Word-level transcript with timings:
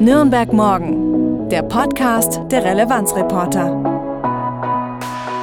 Nürnberg 0.00 0.50
Morgen, 0.54 1.50
der 1.50 1.60
Podcast 1.60 2.40
der 2.50 2.64
Relevanzreporter. 2.64 3.66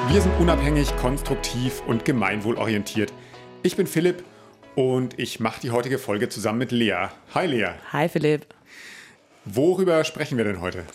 Wir 0.10 0.20
sind 0.20 0.32
unabhängig, 0.40 0.96
konstruktiv 0.98 1.84
und 1.86 2.06
gemeinwohlorientiert. 2.06 3.14
Ich 3.62 3.76
bin 3.76 3.86
Philipp 3.86 4.24
und 4.74 5.20
ich 5.20 5.40
mache 5.40 5.62
die 5.62 5.70
heutige 5.70 6.00
Folge 6.00 6.30
zusammen 6.30 6.58
mit 6.58 6.72
Lea. 6.72 7.10
Hi 7.36 7.46
Lea. 7.46 7.74
Hi 7.94 8.10
Philipp. 8.10 8.48
Worüber 9.46 10.04
sprechen 10.04 10.40
wir 10.40 10.46
denn 10.46 10.60
heute? 10.60 10.86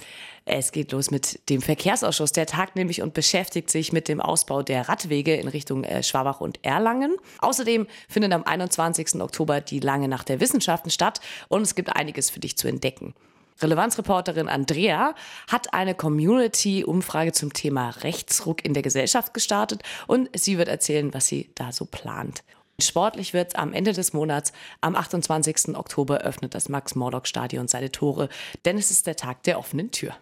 Es 0.45 0.73
geht 0.73 0.91
los 0.91 1.13
mit 1.13 1.49
dem 1.49 1.63
Verkehrsausschuss. 1.63 2.33
Der 2.33 2.47
tagt 2.47 2.75
nämlich 2.75 3.01
und 3.01 3.15
beschäftigt 3.15 3.71
sich 3.71 3.93
mit 3.93 4.09
dem 4.09 4.21
Ausbau 4.21 4.65
der 4.65 4.89
Radwege 4.89 5.37
in 5.37 5.47
Richtung 5.47 5.85
äh, 5.85 6.03
Schwabach 6.03 6.41
und 6.41 6.59
Erlangen. 6.65 7.15
Außerdem 7.39 7.87
findet 8.09 8.33
am 8.33 8.43
21. 8.43 9.21
Oktober 9.21 9.61
die 9.61 9.79
Lange 9.79 10.09
Nacht 10.09 10.31
der 10.31 10.41
Wissenschaften 10.41 10.91
statt 10.91 11.21
und 11.47 11.63
es 11.63 11.77
gibt 11.77 11.95
einiges 11.95 12.29
für 12.29 12.41
dich 12.41 12.57
zu 12.57 12.67
entdecken. 12.67 13.15
Relevanzreporterin 13.63 14.49
Andrea 14.49 15.15
hat 15.49 15.73
eine 15.73 15.95
Community-Umfrage 15.95 17.33
zum 17.33 17.53
Thema 17.53 17.91
Rechtsruck 17.91 18.65
in 18.65 18.75
der 18.75 18.83
Gesellschaft 18.83 19.35
gestartet 19.35 19.83
und 20.07 20.29
sie 20.35 20.59
wird 20.59 20.69
erzählen, 20.69 21.15
was 21.15 21.27
sie 21.27 21.51
da 21.55 21.73
so 21.73 21.85
plant. 21.85 22.43
Sportlich 22.81 23.33
wird 23.33 23.57
am 23.57 23.73
Ende 23.73 23.93
des 23.93 24.13
Monats, 24.13 24.53
am 24.81 24.97
28. 24.97 25.77
Oktober, 25.77 26.19
öffnet 26.23 26.55
das 26.55 26.69
Max-Morlock-Stadion 26.69 27.69
seine 27.69 27.93
Tore, 27.93 28.29
denn 28.65 28.77
es 28.79 28.91
ist 28.91 29.07
der 29.07 29.17
Tag 29.17 29.43
der 29.45 29.59
offenen 29.59 29.91
Tür. 29.91 30.15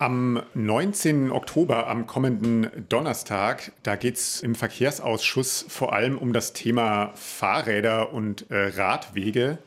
Am 0.00 0.40
19. 0.54 1.32
Oktober, 1.32 1.88
am 1.88 2.06
kommenden 2.06 2.70
Donnerstag, 2.88 3.72
da 3.82 3.96
geht 3.96 4.14
es 4.14 4.40
im 4.42 4.54
Verkehrsausschuss 4.54 5.64
vor 5.68 5.92
allem 5.92 6.16
um 6.16 6.32
das 6.32 6.52
Thema 6.52 7.10
Fahrräder 7.16 8.12
und 8.12 8.48
äh, 8.48 8.68
Radwege. 8.76 9.58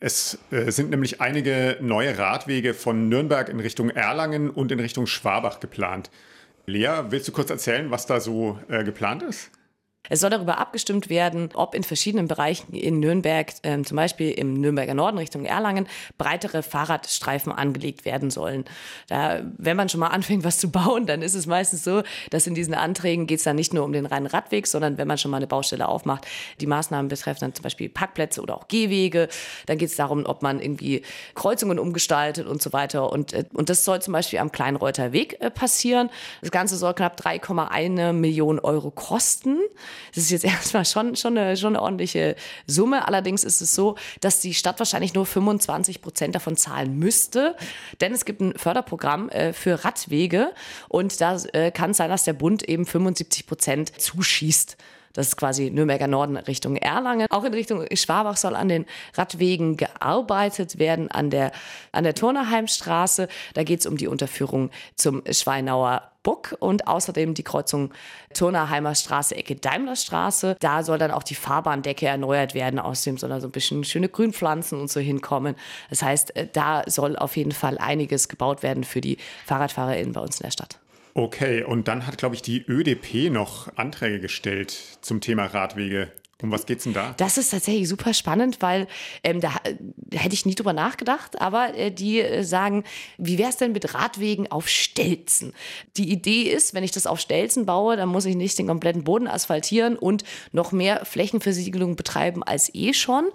Es 0.00 0.38
äh, 0.50 0.70
sind 0.70 0.88
nämlich 0.88 1.20
einige 1.20 1.76
neue 1.80 2.16
Radwege 2.16 2.72
von 2.72 3.10
Nürnberg 3.10 3.50
in 3.50 3.60
Richtung 3.60 3.90
Erlangen 3.90 4.48
und 4.48 4.72
in 4.72 4.80
Richtung 4.80 5.06
Schwabach 5.06 5.60
geplant. 5.60 6.10
Lea, 6.64 7.04
willst 7.10 7.28
du 7.28 7.32
kurz 7.32 7.50
erzählen, 7.50 7.90
was 7.90 8.06
da 8.06 8.18
so 8.18 8.58
äh, 8.68 8.82
geplant 8.82 9.22
ist? 9.22 9.50
Es 10.08 10.20
soll 10.20 10.30
darüber 10.30 10.58
abgestimmt 10.58 11.08
werden, 11.08 11.50
ob 11.54 11.74
in 11.74 11.84
verschiedenen 11.84 12.26
Bereichen 12.26 12.72
in 12.72 12.98
Nürnberg, 13.00 13.52
äh, 13.62 13.82
zum 13.82 13.96
Beispiel 13.96 14.30
im 14.32 14.54
Nürnberger 14.54 14.94
Norden 14.94 15.18
Richtung 15.18 15.44
Erlangen, 15.44 15.86
breitere 16.18 16.62
Fahrradstreifen 16.62 17.52
angelegt 17.52 18.04
werden 18.04 18.30
sollen. 18.30 18.64
Da, 19.08 19.42
wenn 19.58 19.76
man 19.76 19.88
schon 19.88 20.00
mal 20.00 20.08
anfängt, 20.08 20.42
was 20.42 20.58
zu 20.58 20.70
bauen, 20.70 21.06
dann 21.06 21.22
ist 21.22 21.34
es 21.34 21.46
meistens 21.46 21.84
so, 21.84 22.02
dass 22.30 22.46
in 22.46 22.54
diesen 22.54 22.74
Anträgen 22.74 23.26
geht 23.26 23.38
es 23.38 23.44
dann 23.44 23.56
nicht 23.56 23.74
nur 23.74 23.84
um 23.84 23.92
den 23.92 24.06
reinen 24.06 24.26
Radweg, 24.26 24.66
sondern 24.66 24.98
wenn 24.98 25.06
man 25.06 25.18
schon 25.18 25.30
mal 25.30 25.36
eine 25.36 25.46
Baustelle 25.46 25.86
aufmacht, 25.86 26.26
die 26.60 26.66
Maßnahmen 26.66 27.08
betreffen 27.08 27.40
dann 27.40 27.54
zum 27.54 27.62
Beispiel 27.62 27.88
Parkplätze 27.88 28.40
oder 28.40 28.56
auch 28.56 28.68
Gehwege. 28.68 29.28
Dann 29.66 29.78
geht 29.78 29.90
es 29.90 29.96
darum, 29.96 30.24
ob 30.26 30.42
man 30.42 30.60
irgendwie 30.60 31.02
Kreuzungen 31.34 31.78
umgestaltet 31.78 32.46
und 32.46 32.62
so 32.62 32.72
weiter. 32.72 33.12
Und, 33.12 33.32
äh, 33.32 33.44
und 33.52 33.68
das 33.68 33.84
soll 33.84 34.02
zum 34.02 34.12
Beispiel 34.12 34.38
am 34.38 34.50
Kleinreuter 34.50 35.12
Weg 35.12 35.40
äh, 35.40 35.50
passieren. 35.50 36.10
Das 36.40 36.50
Ganze 36.50 36.76
soll 36.76 36.94
knapp 36.94 37.20
3,1 37.20 38.12
Millionen 38.12 38.58
Euro 38.58 38.90
kosten. 38.90 39.58
Das 40.14 40.24
ist 40.24 40.30
jetzt 40.30 40.44
erstmal 40.50 40.84
schon, 40.84 41.16
schon, 41.16 41.36
eine, 41.36 41.56
schon 41.56 41.74
eine 41.76 41.82
ordentliche 41.82 42.36
Summe. 42.66 43.06
Allerdings 43.06 43.44
ist 43.44 43.60
es 43.60 43.74
so, 43.74 43.96
dass 44.20 44.40
die 44.40 44.54
Stadt 44.54 44.78
wahrscheinlich 44.78 45.14
nur 45.14 45.26
25 45.26 46.02
Prozent 46.02 46.34
davon 46.34 46.56
zahlen 46.56 46.98
müsste. 46.98 47.56
Denn 48.00 48.12
es 48.12 48.24
gibt 48.24 48.40
ein 48.40 48.54
Förderprogramm 48.56 49.28
äh, 49.30 49.52
für 49.52 49.84
Radwege 49.84 50.52
und 50.88 51.20
da 51.20 51.36
äh, 51.52 51.70
kann 51.70 51.90
es 51.90 51.96
sein, 51.96 52.10
dass 52.10 52.24
der 52.24 52.32
Bund 52.32 52.68
eben 52.68 52.86
75 52.86 53.46
Prozent 53.46 54.00
zuschießt. 54.00 54.76
Das 55.12 55.28
ist 55.28 55.36
quasi 55.36 55.70
Nürnberger 55.70 56.06
Norden 56.06 56.36
Richtung 56.36 56.76
Erlangen. 56.76 57.26
Auch 57.30 57.44
in 57.44 57.52
Richtung 57.52 57.84
Schwabach 57.94 58.36
soll 58.36 58.54
an 58.54 58.68
den 58.68 58.86
Radwegen 59.14 59.76
gearbeitet 59.76 60.78
werden, 60.78 61.10
an 61.10 61.30
der, 61.30 61.52
an 61.90 62.04
der 62.04 62.14
Turnerheimstraße. 62.14 63.28
Da 63.54 63.64
geht 63.64 63.80
es 63.80 63.86
um 63.86 63.96
die 63.96 64.06
Unterführung 64.06 64.70
zum 64.94 65.22
Schweinauer 65.30 66.09
Buck 66.22 66.56
und 66.58 66.86
außerdem 66.86 67.34
die 67.34 67.42
Kreuzung 67.42 67.92
Turnerheimer 68.34 68.94
Straße, 68.94 69.36
Ecke 69.36 69.56
Daimlerstraße. 69.56 70.56
Da 70.60 70.82
soll 70.82 70.98
dann 70.98 71.10
auch 71.10 71.22
die 71.22 71.34
Fahrbahndecke 71.34 72.06
erneuert 72.06 72.54
werden. 72.54 72.78
Außerdem 72.78 73.18
soll 73.18 73.30
da 73.30 73.40
so 73.40 73.48
ein 73.48 73.52
bisschen 73.52 73.84
schöne 73.84 74.08
Grünpflanzen 74.08 74.80
und 74.80 74.90
so 74.90 75.00
hinkommen. 75.00 75.56
Das 75.88 76.02
heißt, 76.02 76.36
äh, 76.36 76.48
da 76.52 76.82
soll 76.86 77.16
auf 77.16 77.36
jeden 77.36 77.52
Fall 77.52 77.78
einiges 77.78 78.28
gebaut 78.28 78.62
werden 78.62 78.84
für 78.84 79.00
die 79.00 79.18
FahrradfahrerInnen 79.46 80.12
bei 80.12 80.20
uns 80.20 80.40
in 80.40 80.44
der 80.44 80.52
Stadt. 80.52 80.78
Okay, 81.14 81.64
und 81.64 81.88
dann 81.88 82.06
hat, 82.06 82.18
glaube 82.18 82.34
ich, 82.34 82.42
die 82.42 82.64
ÖDP 82.66 83.30
noch 83.30 83.76
Anträge 83.76 84.20
gestellt 84.20 84.76
zum 85.00 85.20
Thema 85.20 85.46
Radwege. 85.46 86.12
Um 86.42 86.50
was 86.50 86.66
geht's 86.66 86.84
denn 86.84 86.94
da? 86.94 87.14
Das 87.16 87.38
ist 87.38 87.50
tatsächlich 87.50 87.88
super 87.88 88.14
spannend, 88.14 88.58
weil 88.60 88.86
ähm, 89.22 89.40
da, 89.40 89.52
da, 89.96 90.18
hätte 90.18 90.34
ich 90.34 90.46
nie 90.46 90.54
drüber 90.54 90.72
nachgedacht, 90.72 91.40
aber 91.40 91.74
äh, 91.74 91.90
die 91.90 92.20
äh, 92.20 92.42
sagen, 92.42 92.84
wie 93.18 93.38
wäre 93.38 93.50
es 93.50 93.56
denn 93.56 93.72
mit 93.72 93.94
Radwegen 93.94 94.50
auf 94.50 94.68
Stelzen? 94.68 95.52
Die 95.96 96.10
Idee 96.10 96.42
ist, 96.42 96.74
wenn 96.74 96.84
ich 96.84 96.92
das 96.92 97.06
auf 97.06 97.20
Stelzen 97.20 97.66
baue, 97.66 97.96
dann 97.96 98.08
muss 98.08 98.24
ich 98.24 98.36
nicht 98.36 98.58
den 98.58 98.66
kompletten 98.66 99.04
Boden 99.04 99.26
asphaltieren 99.26 99.96
und 99.96 100.24
noch 100.52 100.72
mehr 100.72 101.04
Flächenversiegelung 101.04 101.96
betreiben 101.96 102.42
als 102.42 102.74
eh 102.74 102.92
schon. 102.94 103.28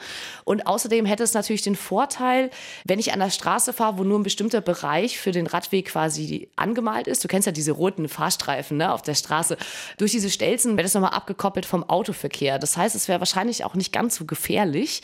Und 0.44 0.67
außerdem 0.67 1.05
hätte 1.05 1.23
es 1.23 1.33
natürlich 1.33 1.61
den 1.61 1.75
Vorteil, 1.75 2.49
wenn 2.85 2.99
ich 2.99 3.13
an 3.13 3.19
der 3.19 3.29
Straße 3.29 3.73
fahre, 3.73 3.97
wo 3.97 4.03
nur 4.03 4.19
ein 4.19 4.23
bestimmter 4.23 4.61
Bereich 4.61 5.19
für 5.19 5.31
den 5.31 5.47
Radweg 5.47 5.85
quasi 5.85 6.49
angemalt 6.55 7.07
ist. 7.07 7.23
Du 7.23 7.27
kennst 7.27 7.45
ja 7.45 7.51
diese 7.51 7.71
roten 7.71 8.09
Fahrstreifen 8.09 8.77
ne, 8.77 8.91
auf 8.91 9.01
der 9.01 9.15
Straße. 9.15 9.57
Durch 9.97 10.11
diese 10.11 10.29
Stelzen 10.29 10.77
wäre 10.77 10.83
das 10.83 10.94
nochmal 10.94 11.11
abgekoppelt 11.11 11.65
vom 11.65 11.83
Autoverkehr. 11.83 12.59
Das 12.59 12.77
heißt, 12.77 12.94
es 12.95 13.07
wäre 13.07 13.19
wahrscheinlich 13.19 13.63
auch 13.66 13.75
nicht 13.75 13.91
ganz 13.91 14.16
so 14.16 14.25
gefährlich. 14.25 15.01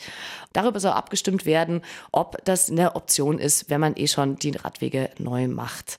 Darüber 0.52 0.80
soll 0.80 0.92
abgestimmt 0.92 1.46
werden, 1.46 1.82
ob 2.10 2.44
das 2.44 2.70
eine 2.70 2.96
Option 2.96 3.38
ist, 3.38 3.70
wenn 3.70 3.80
man 3.80 3.96
eh 3.96 4.08
schon 4.08 4.36
die 4.36 4.50
Radwege 4.50 5.10
neu 5.18 5.48
macht. 5.48 5.98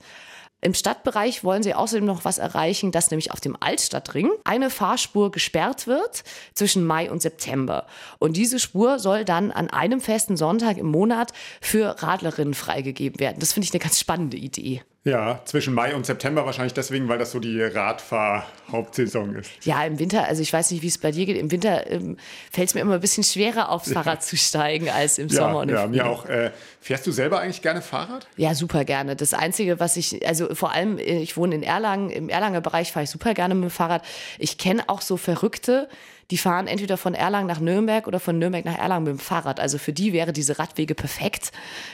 Im 0.63 0.73
Stadtbereich 0.73 1.43
wollen 1.43 1.61
sie 1.61 1.73
außerdem 1.73 2.05
noch 2.05 2.23
was 2.23 2.37
erreichen, 2.37 2.93
dass 2.93 3.11
nämlich 3.11 3.31
auf 3.31 3.41
dem 3.41 3.57
Altstadtring 3.59 4.29
eine 4.45 4.69
Fahrspur 4.69 5.29
gesperrt 5.29 5.87
wird 5.87 6.23
zwischen 6.53 6.85
Mai 6.85 7.11
und 7.11 7.21
September. 7.21 7.85
Und 8.17 8.37
diese 8.37 8.59
Spur 8.59 8.97
soll 8.97 9.25
dann 9.25 9.51
an 9.51 9.69
einem 9.69 9.99
festen 9.99 10.37
Sonntag 10.37 10.77
im 10.77 10.87
Monat 10.87 11.33
für 11.59 12.01
Radlerinnen 12.01 12.53
freigegeben 12.53 13.19
werden. 13.19 13.39
Das 13.39 13.51
finde 13.51 13.65
ich 13.65 13.73
eine 13.73 13.81
ganz 13.81 13.99
spannende 13.99 14.37
Idee. 14.37 14.83
Ja, 15.05 15.41
zwischen 15.43 15.73
Mai 15.73 15.95
und 15.95 16.05
September 16.05 16.45
wahrscheinlich 16.45 16.73
deswegen, 16.73 17.09
weil 17.09 17.17
das 17.17 17.31
so 17.31 17.39
die 17.39 17.61
Radfahr-Hauptsaison 17.61 19.35
ist. 19.35 19.51
Ja, 19.65 19.83
im 19.83 19.99
Winter, 19.99 20.25
also 20.25 20.41
ich 20.41 20.53
weiß 20.53 20.71
nicht, 20.71 20.81
wie 20.81 20.87
es 20.87 20.97
bei 20.97 21.11
dir 21.11 21.25
geht. 21.25 21.35
Im 21.35 21.51
Winter 21.51 21.91
ähm, 21.91 22.15
fällt 22.49 22.69
es 22.69 22.73
mir 22.73 22.79
immer 22.79 22.93
ein 22.93 23.01
bisschen 23.01 23.25
schwerer, 23.25 23.67
aufs 23.67 23.89
ja. 23.89 23.93
Fahrrad 24.01 24.23
zu 24.23 24.37
steigen 24.37 24.89
als 24.89 25.17
im 25.17 25.27
ja, 25.27 25.35
Sommer. 25.35 25.59
Und 25.59 25.69
im 25.69 25.75
ja, 25.75 25.87
mir 25.87 26.05
auch. 26.05 26.25
Äh, 26.25 26.51
fährst 26.79 27.05
du 27.05 27.11
selber 27.11 27.41
eigentlich 27.41 27.61
gerne 27.61 27.81
Fahrrad? 27.81 28.27
Ja, 28.37 28.55
super 28.55 28.85
gerne. 28.85 29.17
Das 29.17 29.33
Einzige, 29.33 29.81
was 29.81 29.97
ich, 29.97 30.25
also 30.25 30.55
vor 30.55 30.71
allem, 30.71 30.97
äh, 30.97 31.19
ich 31.19 31.35
wohne 31.35 31.55
in 31.55 31.63
Erlangen, 31.63 32.09
im 32.09 32.29
Erlanger 32.29 32.61
Bereich 32.61 32.93
fahre 32.93 33.03
ich 33.03 33.09
super 33.09 33.33
gerne 33.33 33.55
mit 33.55 33.65
dem 33.65 33.71
Fahrrad. 33.71 34.05
Ich 34.39 34.57
kenne 34.57 34.87
auch 34.87 35.01
so 35.01 35.17
Verrückte, 35.17 35.89
die 36.31 36.37
fahren 36.37 36.67
entweder 36.67 36.97
von 36.97 37.13
Erlangen 37.13 37.47
nach 37.47 37.59
Nürnberg 37.59 38.07
oder 38.07 38.19
von 38.19 38.39
Nürnberg 38.39 38.65
nach 38.65 38.77
Erlangen 38.77 39.05
mit 39.05 39.13
dem 39.13 39.19
Fahrrad. 39.19 39.59
Also 39.59 39.77
für 39.77 39.93
die 39.93 40.13
wäre 40.13 40.33
diese 40.33 40.59
Radwege 40.59 40.95
perfekt. 40.95 41.51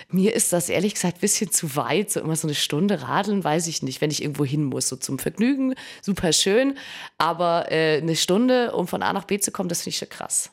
Mir 0.10 0.34
ist 0.34 0.54
das 0.54 0.70
ehrlich 0.70 0.94
gesagt 0.94 1.18
ein 1.18 1.22
bisschen 1.22 1.52
zu 1.52 1.76
weit. 1.76 2.12
So 2.12 2.20
immer 2.20 2.36
so 2.36 2.48
eine 2.48 2.56
Stunde 2.56 3.02
radeln, 3.02 3.44
weiß 3.44 3.68
ich 3.68 3.84
nicht, 3.84 4.02
wenn 4.02 4.12
ich 4.12 4.22
irgendwo 4.22 4.46
hin 4.46 4.64
muss. 4.64 4.90
So 4.90 4.96
zum 4.96 5.20
Vergnügen, 5.20 5.76
super 6.02 6.34
schön. 6.34 6.78
Aber 7.18 7.72
äh, 7.72 7.98
eine 7.98 8.16
Stunde, 8.16 8.74
um 8.74 8.88
von 8.88 9.04
A 9.04 9.14
nach 9.14 9.26
B 9.26 9.40
zu 9.40 9.52
kommen, 9.52 9.70
das 9.70 9.82
finde 9.82 9.92
ich 9.92 9.98
schon 9.98 10.10
krass. 10.10 10.52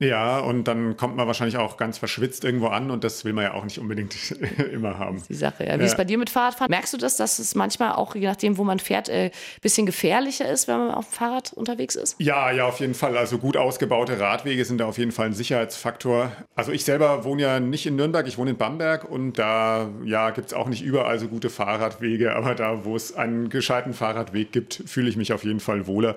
Ja, 0.00 0.38
und 0.38 0.64
dann 0.68 0.96
kommt 0.96 1.16
man 1.16 1.26
wahrscheinlich 1.26 1.56
auch 1.56 1.76
ganz 1.76 1.98
verschwitzt 1.98 2.44
irgendwo 2.44 2.68
an 2.68 2.92
und 2.92 3.02
das 3.02 3.24
will 3.24 3.32
man 3.32 3.44
ja 3.44 3.54
auch 3.54 3.64
nicht 3.64 3.80
unbedingt 3.80 4.14
immer 4.72 4.96
haben. 4.96 5.20
Die 5.28 5.34
Sache, 5.34 5.64
ja. 5.64 5.74
Wie 5.74 5.78
ja. 5.78 5.84
ist 5.84 5.92
es 5.92 5.96
bei 5.96 6.04
dir 6.04 6.18
mit 6.18 6.30
Fahrradfahren? 6.30 6.70
Merkst 6.70 6.92
du 6.92 6.98
das, 6.98 7.16
dass 7.16 7.40
es 7.40 7.56
manchmal 7.56 7.92
auch, 7.92 8.14
je 8.14 8.26
nachdem, 8.26 8.58
wo 8.58 8.64
man 8.64 8.78
fährt, 8.78 9.10
ein 9.10 9.26
äh, 9.26 9.30
bisschen 9.60 9.86
gefährlicher 9.86 10.48
ist, 10.48 10.68
wenn 10.68 10.78
man 10.78 10.90
auf 10.92 11.08
dem 11.08 11.14
Fahrrad 11.14 11.52
unterwegs 11.52 11.96
ist? 11.96 12.14
Ja, 12.20 12.52
ja, 12.52 12.66
auf 12.66 12.78
jeden 12.78 12.94
Fall. 12.94 13.18
Also 13.18 13.38
gut 13.38 13.56
ausgebaute 13.56 14.20
Radwege 14.20 14.64
sind 14.64 14.78
da 14.78 14.86
auf 14.86 14.98
jeden 14.98 15.10
Fall 15.10 15.26
ein 15.26 15.34
Sicherheitsfaktor. 15.34 16.30
Also 16.54 16.70
ich 16.70 16.84
selber 16.84 17.24
wohne 17.24 17.42
ja 17.42 17.58
nicht 17.58 17.84
in 17.84 17.96
Nürnberg, 17.96 18.28
ich 18.28 18.38
wohne 18.38 18.50
in 18.50 18.56
Bamberg 18.56 19.04
und 19.04 19.36
da 19.36 19.88
ja, 20.04 20.30
gibt 20.30 20.48
es 20.48 20.54
auch 20.54 20.68
nicht 20.68 20.82
überall 20.82 21.18
so 21.18 21.26
gute 21.26 21.50
Fahrradwege, 21.50 22.36
aber 22.36 22.54
da, 22.54 22.84
wo 22.84 22.94
es 22.94 23.16
einen 23.16 23.48
gescheiten 23.48 23.94
Fahrradweg 23.94 24.52
gibt, 24.52 24.80
fühle 24.86 25.08
ich 25.08 25.16
mich 25.16 25.32
auf 25.32 25.42
jeden 25.42 25.60
Fall 25.60 25.88
wohler. 25.88 26.16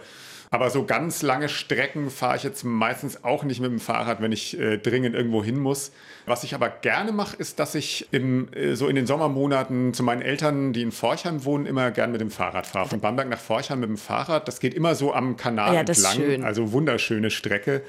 Aber 0.54 0.70
so 0.70 0.84
ganz 0.86 1.22
lange 1.22 1.48
Strecken 1.48 2.10
fahre 2.10 2.36
ich 2.36 2.44
jetzt 2.44 2.66
meistens 2.66 3.24
auch 3.24 3.46
nicht 3.46 3.62
mit 3.62 3.72
dem 3.72 3.80
Fahrrad, 3.80 4.22
wenn 4.22 4.34
ich 4.34 4.60
äh, 4.60 4.78
dringend 4.78 5.16
irgendwo 5.16 5.42
hin 5.42 5.58
muss. 5.58 5.94
Was 6.26 6.44
ich 6.44 6.54
aber 6.54 6.68
gerne 6.68 7.14
mache, 7.14 7.38
ist, 7.38 7.58
dass 7.60 7.74
ich 7.74 8.10
im, 8.12 8.52
äh, 8.52 8.76
so 8.76 8.90
in 8.90 8.98
den 8.98 9.08
Sommermonaten 9.08 9.94
zu 9.94 10.04
meinen 10.04 10.22
Eltern, 10.22 10.74
die 10.74 10.82
in 10.82 10.92
Forchheim 10.92 11.46
wohnen, 11.46 11.66
immer 11.66 11.90
gern 11.92 12.12
mit 12.12 12.20
dem 12.20 12.32
Fahrrad 12.32 12.68
fahre. 12.68 12.90
Von 12.90 13.00
Bamberg 13.00 13.30
nach 13.30 13.40
Forchheim 13.40 13.80
mit 13.80 13.88
dem 13.88 13.98
Fahrrad. 13.98 14.46
Das 14.46 14.60
geht 14.60 14.74
immer 14.74 14.94
so 14.94 15.14
am 15.14 15.38
Kanal 15.38 15.74
ja, 15.74 15.80
entlang. 15.80 16.16
Schön. 16.16 16.44
Also 16.44 16.74
wunderschöne 16.74 17.32
Strecke. 17.32 17.82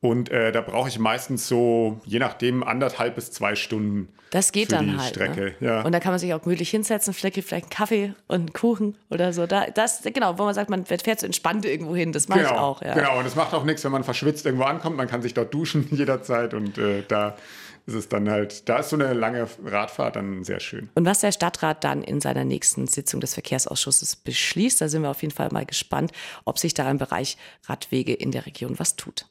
Und 0.00 0.30
äh, 0.30 0.52
da 0.52 0.60
brauche 0.60 0.88
ich 0.88 0.98
meistens 1.00 1.48
so, 1.48 2.00
je 2.04 2.20
nachdem, 2.20 2.62
anderthalb 2.62 3.16
bis 3.16 3.32
zwei 3.32 3.56
Stunden. 3.56 4.08
Das 4.30 4.52
geht 4.52 4.70
dann 4.70 5.00
halt. 5.00 5.10
Strecke. 5.10 5.54
Ne? 5.58 5.66
Ja. 5.66 5.82
Und 5.82 5.90
da 5.90 5.98
kann 5.98 6.12
man 6.12 6.20
sich 6.20 6.32
auch 6.34 6.42
gemütlich 6.42 6.70
hinsetzen, 6.70 7.12
vielleicht, 7.14 7.34
vielleicht 7.42 7.64
einen 7.64 7.70
Kaffee 7.70 8.14
und 8.28 8.40
einen 8.40 8.52
Kuchen 8.52 8.96
oder 9.10 9.32
so. 9.32 9.46
Da, 9.46 9.66
das, 9.70 10.02
genau, 10.02 10.38
wo 10.38 10.44
man 10.44 10.54
sagt, 10.54 10.70
man 10.70 10.84
fährt 10.84 11.20
so 11.20 11.26
entspannt 11.26 11.64
irgendwo 11.64 11.96
hin. 11.96 12.12
Das 12.12 12.28
mache 12.28 12.40
genau, 12.40 12.52
ich 12.52 12.58
auch. 12.58 12.82
Ja. 12.82 12.94
Genau, 12.94 13.18
und 13.18 13.26
es 13.26 13.34
macht 13.34 13.52
auch 13.54 13.64
nichts, 13.64 13.82
wenn 13.84 13.90
man 13.90 14.04
verschwitzt 14.04 14.46
irgendwo 14.46 14.64
ankommt. 14.66 14.96
Man 14.96 15.08
kann 15.08 15.20
sich 15.20 15.34
dort 15.34 15.52
duschen 15.52 15.88
jederzeit 15.90 16.54
und 16.54 16.78
äh, 16.78 17.02
da 17.08 17.36
ist 17.86 17.94
es 17.94 18.08
dann 18.08 18.30
halt, 18.30 18.68
da 18.68 18.80
ist 18.80 18.90
so 18.90 18.96
eine 18.96 19.14
lange 19.14 19.48
Radfahrt 19.64 20.14
dann 20.14 20.44
sehr 20.44 20.60
schön. 20.60 20.90
Und 20.94 21.06
was 21.06 21.20
der 21.20 21.32
Stadtrat 21.32 21.82
dann 21.82 22.02
in 22.02 22.20
seiner 22.20 22.44
nächsten 22.44 22.86
Sitzung 22.86 23.20
des 23.20 23.34
Verkehrsausschusses 23.34 24.14
beschließt, 24.14 24.80
da 24.80 24.88
sind 24.88 25.02
wir 25.02 25.10
auf 25.10 25.22
jeden 25.22 25.34
Fall 25.34 25.48
mal 25.50 25.64
gespannt, 25.64 26.12
ob 26.44 26.58
sich 26.58 26.74
da 26.74 26.88
im 26.88 26.98
Bereich 26.98 27.38
Radwege 27.66 28.12
in 28.12 28.30
der 28.30 28.44
Region 28.46 28.78
was 28.78 28.94
tut. 28.94 29.26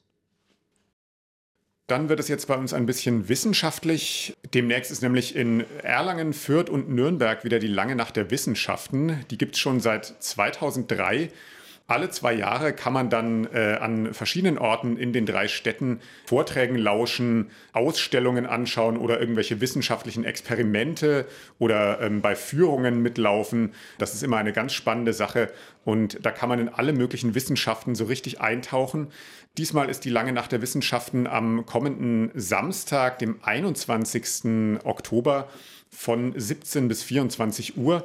Dann 1.87 2.09
wird 2.09 2.19
es 2.19 2.27
jetzt 2.27 2.47
bei 2.47 2.55
uns 2.55 2.73
ein 2.73 2.85
bisschen 2.85 3.29
wissenschaftlich. 3.29 4.35
Demnächst 4.53 4.91
ist 4.91 5.01
nämlich 5.01 5.37
in 5.37 5.63
Erlangen, 5.81 6.33
Fürth 6.33 6.69
und 6.69 6.89
Nürnberg 6.89 7.45
wieder 7.45 7.59
die 7.59 7.67
lange 7.67 7.95
Nacht 7.95 8.17
der 8.17 8.29
Wissenschaften. 8.29 9.23
Die 9.31 9.37
gibt 9.37 9.55
es 9.55 9.61
schon 9.61 9.79
seit 9.79 10.05
2003 10.05 11.29
alle 11.87 12.09
zwei 12.09 12.33
Jahre 12.33 12.73
kann 12.73 12.91
man 12.91 13.09
dann 13.09 13.47
äh, 13.53 13.77
an 13.79 14.13
verschiedenen 14.13 14.57
Orten 14.57 14.97
in 14.97 15.13
den 15.13 15.25
drei 15.25 15.47
Städten 15.47 16.01
Vorträgen 16.25 16.75
lauschen, 16.75 17.49
Ausstellungen 17.71 18.45
anschauen 18.45 18.97
oder 18.97 19.21
irgendwelche 19.21 19.61
wissenschaftlichen 19.61 20.25
Experimente 20.25 21.25
oder 21.59 22.01
ähm, 22.01 22.21
bei 22.21 22.35
Führungen 22.35 23.01
mitlaufen. 23.01 23.73
Das 23.99 24.13
ist 24.13 24.21
immer 24.21 24.35
eine 24.35 24.51
ganz 24.51 24.73
spannende 24.73 25.13
Sache 25.13 25.49
und 25.85 26.25
da 26.25 26.31
kann 26.31 26.49
man 26.49 26.59
in 26.59 26.67
alle 26.67 26.91
möglichen 26.91 27.35
Wissenschaften 27.35 27.95
so 27.95 28.03
richtig 28.03 28.41
eintauchen. 28.41 29.07
Diesmal 29.57 29.89
ist 29.89 30.03
die 30.03 30.09
lange 30.09 30.33
Nacht 30.33 30.51
der 30.51 30.61
Wissenschaften 30.61 31.25
am 31.25 31.65
kommenden 31.65 32.31
Samstag, 32.35 33.17
dem 33.19 33.39
21. 33.41 34.83
Oktober 34.83 35.47
von 35.89 36.33
17 36.35 36.89
bis 36.89 37.01
24 37.01 37.77
Uhr 37.77 38.03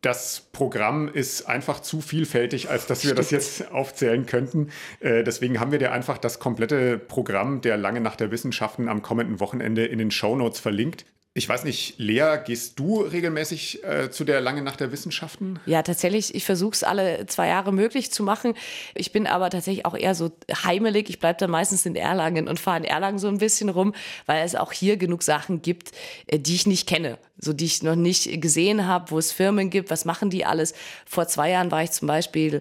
das 0.00 0.48
Programm 0.52 1.08
ist 1.08 1.42
einfach 1.42 1.80
zu 1.80 2.00
vielfältig, 2.00 2.70
als 2.70 2.86
dass 2.86 3.04
wir 3.04 3.14
das 3.14 3.30
jetzt 3.30 3.70
aufzählen 3.70 4.24
könnten. 4.24 4.70
Äh, 5.00 5.24
deswegen 5.24 5.60
haben 5.60 5.72
wir 5.72 5.78
dir 5.78 5.92
einfach 5.92 6.16
das 6.16 6.38
komplette 6.38 6.98
Programm 6.98 7.60
der 7.60 7.76
Lange 7.76 8.00
Nacht 8.00 8.20
der 8.20 8.30
Wissenschaften 8.30 8.88
am 8.88 9.02
kommenden 9.02 9.40
Wochenende 9.40 9.84
in 9.84 9.98
den 9.98 10.10
Show 10.10 10.36
Notes 10.36 10.58
verlinkt. 10.58 11.04
Ich 11.32 11.48
weiß 11.48 11.62
nicht, 11.62 11.94
Lea, 11.98 12.38
gehst 12.44 12.76
du 12.80 13.02
regelmäßig 13.02 13.84
äh, 13.84 14.10
zu 14.10 14.24
der 14.24 14.40
Lange 14.40 14.62
Nacht 14.62 14.80
der 14.80 14.90
Wissenschaften? 14.90 15.60
Ja, 15.64 15.82
tatsächlich. 15.84 16.34
Ich 16.34 16.44
versuche 16.44 16.72
es 16.72 16.82
alle 16.82 17.24
zwei 17.26 17.46
Jahre 17.46 17.72
möglich 17.72 18.10
zu 18.10 18.24
machen. 18.24 18.54
Ich 18.96 19.12
bin 19.12 19.28
aber 19.28 19.48
tatsächlich 19.48 19.86
auch 19.86 19.96
eher 19.96 20.16
so 20.16 20.32
heimelig. 20.64 21.08
Ich 21.08 21.20
bleibe 21.20 21.38
dann 21.38 21.50
meistens 21.50 21.86
in 21.86 21.94
Erlangen 21.94 22.48
und 22.48 22.58
fahre 22.58 22.78
in 22.78 22.84
Erlangen 22.84 23.20
so 23.20 23.28
ein 23.28 23.38
bisschen 23.38 23.68
rum, 23.68 23.94
weil 24.26 24.44
es 24.44 24.56
auch 24.56 24.72
hier 24.72 24.96
genug 24.96 25.22
Sachen 25.22 25.62
gibt, 25.62 25.92
äh, 26.26 26.40
die 26.40 26.56
ich 26.56 26.66
nicht 26.66 26.88
kenne, 26.88 27.16
so 27.38 27.52
die 27.52 27.66
ich 27.66 27.84
noch 27.84 27.94
nicht 27.94 28.42
gesehen 28.42 28.88
habe, 28.88 29.12
wo 29.12 29.18
es 29.18 29.30
Firmen 29.30 29.70
gibt. 29.70 29.90
Was 29.90 30.04
machen 30.04 30.30
die 30.30 30.44
alles? 30.44 30.74
Vor 31.06 31.28
zwei 31.28 31.50
Jahren 31.50 31.70
war 31.70 31.84
ich 31.84 31.92
zum 31.92 32.08
Beispiel 32.08 32.60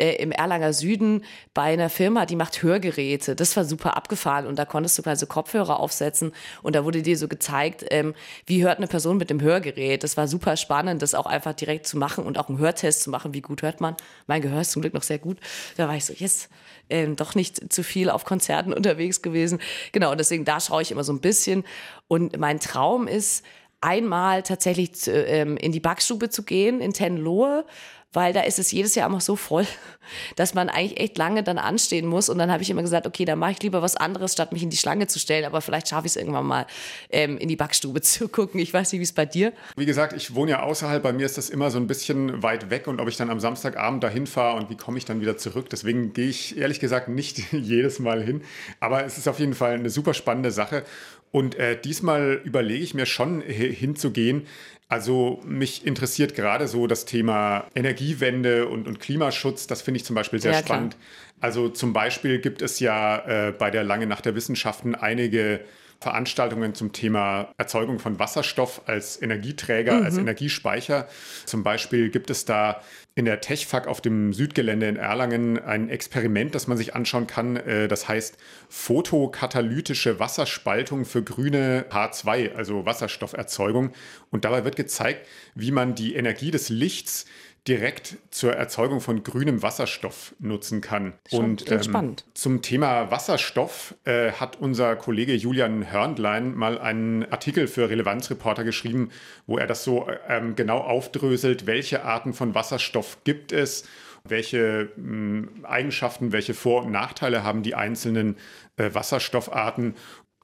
äh, 0.00 0.14
im 0.16 0.32
Erlanger 0.32 0.72
Süden 0.72 1.24
bei 1.54 1.74
einer 1.74 1.90
Firma, 1.90 2.26
die 2.26 2.36
macht 2.36 2.62
Hörgeräte. 2.62 3.36
Das 3.36 3.56
war 3.56 3.64
super 3.64 3.96
abgefahren 3.96 4.46
und 4.46 4.58
da 4.58 4.64
konntest 4.64 4.98
du 4.98 5.02
quasi 5.02 5.26
Kopfhörer 5.26 5.78
aufsetzen 5.78 6.32
und 6.62 6.74
da 6.74 6.84
wurde 6.84 7.02
dir 7.02 7.18
so 7.18 7.28
gezeigt, 7.28 7.84
ähm, 7.90 8.14
wie 8.46 8.64
hört 8.64 8.78
eine 8.78 8.86
Person 8.86 9.18
mit 9.18 9.30
dem 9.30 9.40
Hörgerät. 9.40 10.02
Das 10.02 10.16
war 10.16 10.26
super 10.26 10.56
spannend, 10.56 11.02
das 11.02 11.14
auch 11.14 11.26
einfach 11.26 11.52
direkt 11.52 11.86
zu 11.86 11.98
machen 11.98 12.24
und 12.24 12.38
auch 12.38 12.48
einen 12.48 12.58
Hörtest 12.58 13.02
zu 13.02 13.10
machen. 13.10 13.34
Wie 13.34 13.42
gut 13.42 13.62
hört 13.62 13.80
man? 13.80 13.94
Mein 14.26 14.42
Gehör 14.42 14.62
ist 14.62 14.72
zum 14.72 14.82
Glück 14.82 14.94
noch 14.94 15.02
sehr 15.02 15.18
gut. 15.18 15.38
Da 15.76 15.86
war 15.86 15.96
ich 15.96 16.04
so, 16.06 16.14
yes, 16.14 16.48
ähm, 16.88 17.16
doch 17.16 17.34
nicht 17.34 17.72
zu 17.72 17.84
viel 17.84 18.10
auf 18.10 18.24
Konzerten 18.24 18.72
unterwegs 18.80 19.22
gewesen. 19.22 19.60
Genau, 19.92 20.10
und 20.10 20.18
deswegen 20.18 20.44
da 20.44 20.60
schaue 20.60 20.82
ich 20.82 20.90
immer 20.90 21.04
so 21.04 21.12
ein 21.12 21.20
bisschen. 21.20 21.64
Und 22.08 22.38
mein 22.38 22.58
Traum 22.58 23.06
ist, 23.06 23.44
einmal 23.80 24.42
tatsächlich 24.42 24.94
zu, 24.94 25.10
ähm, 25.10 25.56
in 25.56 25.72
die 25.72 25.80
Backstube 25.80 26.28
zu 26.28 26.42
gehen 26.42 26.80
in 26.80 26.92
Tenlohe 26.92 27.64
weil 28.12 28.32
da 28.32 28.40
ist 28.40 28.58
es 28.58 28.72
jedes 28.72 28.94
Jahr 28.96 29.08
immer 29.08 29.20
so 29.20 29.36
voll, 29.36 29.66
dass 30.36 30.54
man 30.54 30.68
eigentlich 30.68 30.98
echt 30.98 31.16
lange 31.16 31.42
dann 31.42 31.58
anstehen 31.58 32.06
muss. 32.06 32.28
Und 32.28 32.38
dann 32.38 32.50
habe 32.50 32.62
ich 32.62 32.70
immer 32.70 32.82
gesagt, 32.82 33.06
okay, 33.06 33.24
dann 33.24 33.38
mache 33.38 33.52
ich 33.52 33.62
lieber 33.62 33.82
was 33.82 33.96
anderes, 33.96 34.32
statt 34.32 34.52
mich 34.52 34.62
in 34.62 34.70
die 34.70 34.76
Schlange 34.76 35.06
zu 35.06 35.18
stellen. 35.18 35.44
Aber 35.44 35.60
vielleicht 35.60 35.88
schaffe 35.88 36.06
ich 36.06 36.12
es 36.12 36.16
irgendwann 36.16 36.46
mal, 36.46 36.66
ähm, 37.10 37.38
in 37.38 37.48
die 37.48 37.56
Backstube 37.56 38.00
zu 38.02 38.28
gucken. 38.28 38.60
Ich 38.60 38.74
weiß 38.74 38.92
nicht, 38.92 39.00
wie 39.00 39.04
es 39.04 39.12
bei 39.12 39.26
dir. 39.26 39.52
Wie 39.76 39.86
gesagt, 39.86 40.12
ich 40.12 40.34
wohne 40.34 40.52
ja 40.52 40.62
außerhalb. 40.62 41.02
Bei 41.02 41.12
mir 41.12 41.26
ist 41.26 41.38
das 41.38 41.50
immer 41.50 41.70
so 41.70 41.78
ein 41.78 41.86
bisschen 41.86 42.42
weit 42.42 42.70
weg. 42.70 42.88
Und 42.88 43.00
ob 43.00 43.08
ich 43.08 43.16
dann 43.16 43.30
am 43.30 43.38
Samstagabend 43.38 44.02
dahin 44.02 44.26
fahre 44.26 44.56
und 44.56 44.70
wie 44.70 44.76
komme 44.76 44.98
ich 44.98 45.04
dann 45.04 45.20
wieder 45.20 45.36
zurück. 45.36 45.70
Deswegen 45.70 46.12
gehe 46.12 46.28
ich 46.28 46.56
ehrlich 46.56 46.80
gesagt 46.80 47.08
nicht 47.08 47.52
jedes 47.52 48.00
Mal 48.00 48.22
hin. 48.22 48.42
Aber 48.80 49.04
es 49.04 49.18
ist 49.18 49.28
auf 49.28 49.38
jeden 49.38 49.54
Fall 49.54 49.74
eine 49.74 49.90
super 49.90 50.14
spannende 50.14 50.50
Sache. 50.50 50.84
Und 51.32 51.54
äh, 51.54 51.80
diesmal 51.80 52.40
überlege 52.44 52.82
ich 52.82 52.94
mir 52.94 53.06
schon 53.06 53.40
hinzugehen. 53.40 54.48
Also 54.90 55.40
mich 55.46 55.86
interessiert 55.86 56.34
gerade 56.34 56.66
so 56.66 56.88
das 56.88 57.04
Thema 57.04 57.64
Energiewende 57.76 58.66
und, 58.66 58.88
und 58.88 58.98
Klimaschutz. 58.98 59.68
Das 59.68 59.82
finde 59.82 59.98
ich 59.98 60.04
zum 60.04 60.16
Beispiel 60.16 60.42
sehr 60.42 60.50
ja, 60.50 60.58
spannend. 60.58 60.96
Also 61.40 61.68
zum 61.68 61.92
Beispiel 61.92 62.40
gibt 62.40 62.60
es 62.60 62.80
ja 62.80 63.48
äh, 63.48 63.52
bei 63.52 63.70
der 63.70 63.84
Lange 63.84 64.08
Nacht 64.08 64.26
der 64.26 64.34
Wissenschaften 64.34 64.96
einige 64.96 65.60
Veranstaltungen 66.00 66.74
zum 66.74 66.92
Thema 66.92 67.52
Erzeugung 67.58 67.98
von 67.98 68.18
Wasserstoff 68.18 68.82
als 68.86 69.20
Energieträger, 69.20 69.98
mhm. 69.98 70.04
als 70.04 70.16
Energiespeicher. 70.16 71.06
Zum 71.44 71.62
Beispiel 71.62 72.08
gibt 72.08 72.30
es 72.30 72.46
da 72.46 72.80
in 73.14 73.26
der 73.26 73.42
TechFAC 73.42 73.86
auf 73.86 74.00
dem 74.00 74.32
Südgelände 74.32 74.88
in 74.88 74.96
Erlangen 74.96 75.58
ein 75.58 75.90
Experiment, 75.90 76.54
das 76.54 76.66
man 76.66 76.78
sich 76.78 76.94
anschauen 76.94 77.26
kann. 77.26 77.56
Äh, 77.56 77.86
das 77.86 78.08
heißt 78.08 78.38
photokatalytische 78.70 80.18
Wasserspaltung 80.18 81.04
für 81.04 81.22
grüne 81.22 81.84
H2, 81.90 82.54
also 82.54 82.86
Wasserstofferzeugung. 82.86 83.92
Und 84.30 84.46
dabei 84.46 84.64
wird 84.64 84.76
gezeigt, 84.76 85.26
wie 85.54 85.70
man 85.70 85.94
die 85.94 86.14
Energie 86.14 86.50
des 86.50 86.70
Lichts 86.70 87.26
direkt 87.68 88.16
zur 88.30 88.54
Erzeugung 88.54 89.00
von 89.00 89.22
grünem 89.22 89.62
Wasserstoff 89.62 90.34
nutzen 90.38 90.80
kann. 90.80 91.14
Schon 91.28 91.44
und 91.44 91.70
ähm, 91.70 91.82
spannend. 91.82 92.24
zum 92.34 92.62
Thema 92.62 93.10
Wasserstoff 93.10 93.94
äh, 94.04 94.32
hat 94.32 94.60
unser 94.60 94.96
Kollege 94.96 95.34
Julian 95.34 95.90
Hörndlein 95.90 96.54
mal 96.54 96.78
einen 96.78 97.30
Artikel 97.30 97.66
für 97.66 97.90
Relevanzreporter 97.90 98.64
geschrieben, 98.64 99.10
wo 99.46 99.58
er 99.58 99.66
das 99.66 99.84
so 99.84 100.06
ähm, 100.28 100.56
genau 100.56 100.78
aufdröselt, 100.78 101.66
welche 101.66 102.04
Arten 102.04 102.32
von 102.32 102.54
Wasserstoff 102.54 103.18
gibt 103.24 103.52
es 103.52 103.84
welche 104.24 104.90
mh, 104.96 104.96
hm, 104.96 105.64
Eigenschaften, 105.64 106.32
welche 106.32 106.54
Vor- 106.54 106.84
und 106.84 106.92
Nachteile 106.92 107.42
haben 107.42 107.62
die 107.62 107.74
einzelnen 107.74 108.36
äh, 108.76 108.90
Wasserstoffarten 108.92 109.94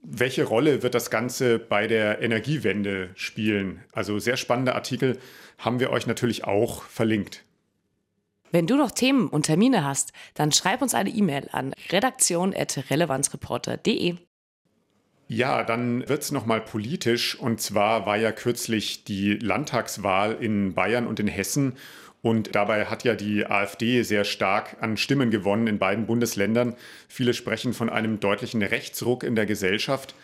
welche 0.03 0.45
Rolle 0.45 0.83
wird 0.83 0.95
das 0.95 1.11
Ganze 1.11 1.59
bei 1.59 1.87
der 1.87 2.23
Energiewende 2.23 3.11
spielen? 3.15 3.83
Also 3.93 4.19
sehr 4.19 4.37
spannende 4.37 4.75
Artikel 4.75 5.19
haben 5.59 5.81
wir 5.81 5.91
euch 5.91 6.07
natürlich 6.07 6.45
auch 6.45 6.83
verlinkt. 6.85 7.45
Wenn 8.53 8.67
du 8.67 8.77
noch 8.77 8.91
Themen 8.91 9.29
und 9.29 9.45
Termine 9.45 9.83
hast, 9.85 10.13
dann 10.35 10.53
schreib 10.53 10.83
uns 10.83 10.93
eine 10.95 11.09
E-Mail 11.11 11.49
an 11.53 11.73
redaktion.relevanzreporter.de. 11.91 14.17
Ja, 15.29 15.65
dann 15.65 16.09
wird 16.09 16.23
es 16.23 16.31
nochmal 16.31 16.61
politisch. 16.61 17.35
Und 17.35 17.61
zwar 17.61 18.07
war 18.07 18.17
ja 18.17 18.31
kürzlich 18.31 19.03
die 19.05 19.35
Landtagswahl 19.35 20.37
in 20.41 20.75
Bayern 20.75 21.09
und 21.09 21.19
in 21.19 21.27
Hessen. 21.27 21.77
Und 22.27 22.57
dabei 22.57 22.87
hat 22.87 23.05
ja 23.05 23.15
die 23.15 23.47
AfD 23.47 24.03
sehr 24.03 24.25
stark 24.25 24.79
an 24.81 24.97
Stimmen 24.97 25.31
gewonnen 25.31 25.69
in 25.69 25.79
beiden 25.79 26.07
Bundesländern. 26.07 26.75
Viele 27.07 27.35
sprechen 27.35 27.73
von 27.73 27.89
einem 27.89 28.19
deutlichen 28.19 28.65
Rechtsruck 28.65 29.23
in 29.23 29.37
der 29.37 29.47
Gesellschaft. 29.47 30.17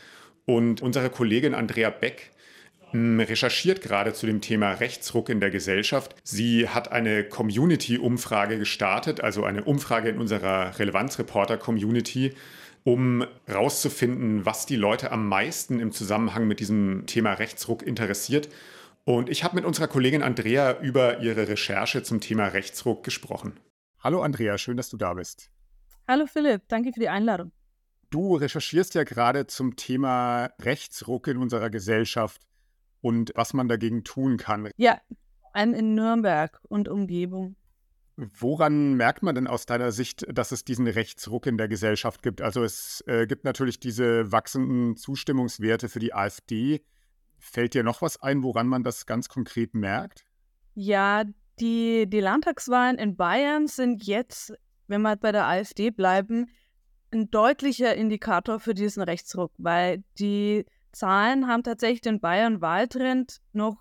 Und 0.45 0.83
unsere 0.83 1.11
Kollegin 1.11 1.55
Andrea 1.55 1.91
Beck 1.91 2.33
hm, 2.91 3.21
recherchiert 3.21 3.83
gerade 3.83 4.15
zu 4.15 4.27
dem 4.27 4.41
Thema 4.41 4.73
Rechtsruck 4.73 5.29
in 5.29 5.39
der 5.39 5.51
Gesellschaft. 5.51 6.17
Sie 6.25 6.69
hat 6.69 6.91
eine 6.91 7.23
Community-Umfrage 7.23 8.59
gestartet, 8.59 9.21
also 9.21 9.45
eine 9.45 9.63
Umfrage 9.63 10.09
in 10.09 10.19
unserer 10.19 10.77
Relevanzreporter-Community, 10.81 12.33
um 12.83 13.25
herauszufinden, 13.47 14.45
was 14.45 14.67
die 14.67 14.75
Leute 14.75 15.13
am 15.13 15.29
meisten 15.29 15.79
im 15.79 15.93
Zusammenhang 15.93 16.49
mit 16.49 16.59
diesem 16.59 17.05
Thema 17.07 17.35
Rechtsruck 17.35 17.85
interessiert. 17.85 18.49
Und 19.05 19.29
ich 19.29 19.43
habe 19.43 19.57
mit 19.57 19.65
unserer 19.65 19.89
Kollegin 19.89 20.23
Andrea 20.23 20.81
über 20.81 21.21
ihre 21.21 21.49
Recherche 21.49 22.05
zum 22.05 22.21
Thema 22.21 22.47
Rechtsruck 22.47 23.03
gesprochen. 23.03 23.59
Hallo 23.99 24.23
Andrea, 24.23 24.59
schön, 24.59 24.77
dass 24.77 24.91
du 24.91 24.97
da 24.97 25.15
bist. 25.15 25.51
Hallo 26.07 26.27
Philipp, 26.27 26.63
danke 26.69 26.93
für 26.93 27.01
die 27.01 27.09
Einladung. 27.09 27.51
Du 28.11 28.37
recherchierst 28.37 28.95
ja 28.95 29.03
gerade 29.05 29.47
zum 29.47 29.75
Thema 29.75 30.51
Rechtsruck 30.61 31.27
in 31.27 31.39
unserer 31.39 31.71
Gesellschaft 31.71 32.43
und 33.01 33.33
was 33.35 33.55
man 33.55 33.69
dagegen 33.69 34.05
tun 34.05 34.37
kann. 34.37 34.71
Ja, 34.77 35.01
in 35.57 35.95
Nürnberg 35.95 36.61
und 36.69 36.89
Umgebung. 36.89 37.57
Woran 38.17 38.95
merkt 38.95 39.23
man 39.23 39.35
denn 39.35 39.47
aus 39.47 39.67
deiner 39.67 39.91
Sicht, 39.91 40.27
dass 40.31 40.53
es 40.53 40.65
diesen 40.65 40.87
Rechtsruck 40.87 41.47
in 41.47 41.59
der 41.59 41.67
Gesellschaft 41.67 42.23
gibt? 42.23 42.41
Also 42.41 42.63
es 42.63 43.03
äh, 43.07 43.27
gibt 43.27 43.45
natürlich 43.45 43.81
diese 43.81 44.31
wachsenden 44.31 44.97
Zustimmungswerte 44.97 45.89
für 45.89 45.99
die 45.99 46.15
AfD. 46.15 46.85
Fällt 47.45 47.75
dir 47.75 47.83
noch 47.83 48.03
was 48.03 48.23
ein, 48.23 48.45
woran 48.45 48.69
man 48.69 48.85
das 48.85 49.05
ganz 49.05 49.29
konkret 49.29 49.75
merkt? 49.75 50.25
Ja, 50.75 51.25
die, 51.59 52.09
die 52.09 52.21
Landtagswahlen 52.21 52.99
in 52.99 53.17
Bayern 53.17 53.67
sind 53.67 54.05
jetzt, 54.05 54.55
wenn 54.87 55.03
wir 55.03 55.17
bei 55.17 55.33
der 55.33 55.47
AfD 55.47 55.91
bleiben, 55.91 56.49
ein 57.11 57.31
deutlicher 57.33 57.97
Indikator 57.97 58.61
für 58.61 58.75
diesen 58.75 59.03
Rechtsruck, 59.03 59.53
weil 59.59 60.05
die 60.21 60.65
Zahlen 60.93 61.49
haben 61.49 61.65
tatsächlich 61.65 62.01
den 62.01 62.21
Bayern-Wahltrend 62.21 63.41
noch 63.53 63.77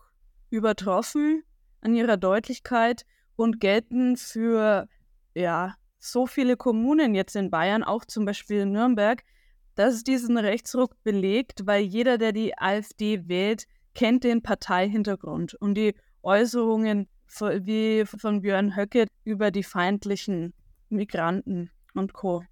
übertroffen 0.49 1.43
an 1.81 1.95
ihrer 1.95 2.17
Deutlichkeit 2.17 3.05
und 3.35 3.59
gelten 3.59 4.17
für 4.17 4.89
ja, 5.35 5.75
so 5.99 6.25
viele 6.25 6.57
Kommunen 6.57 7.13
jetzt 7.13 7.35
in 7.35 7.51
Bayern, 7.51 7.83
auch 7.83 8.05
zum 8.05 8.25
Beispiel 8.25 8.61
in 8.61 8.71
Nürnberg, 8.71 9.23
dass 9.81 9.95
es 9.95 10.03
diesen 10.03 10.37
Rechtsruck 10.37 10.95
belegt, 11.03 11.65
weil 11.65 11.81
jeder, 11.81 12.19
der 12.19 12.33
die 12.33 12.55
AfD 12.55 13.27
wählt, 13.27 13.65
kennt 13.95 14.23
den 14.23 14.43
Parteihintergrund 14.43 15.55
und 15.55 15.73
die 15.73 15.95
Äußerungen 16.21 17.09
wie 17.39 18.05
von 18.05 18.41
Björn 18.41 18.75
Höcke 18.75 19.07
über 19.23 19.49
die 19.49 19.63
feindlichen 19.63 20.53
Migranten 20.89 21.71
und 21.95 22.13
Co. 22.13 22.43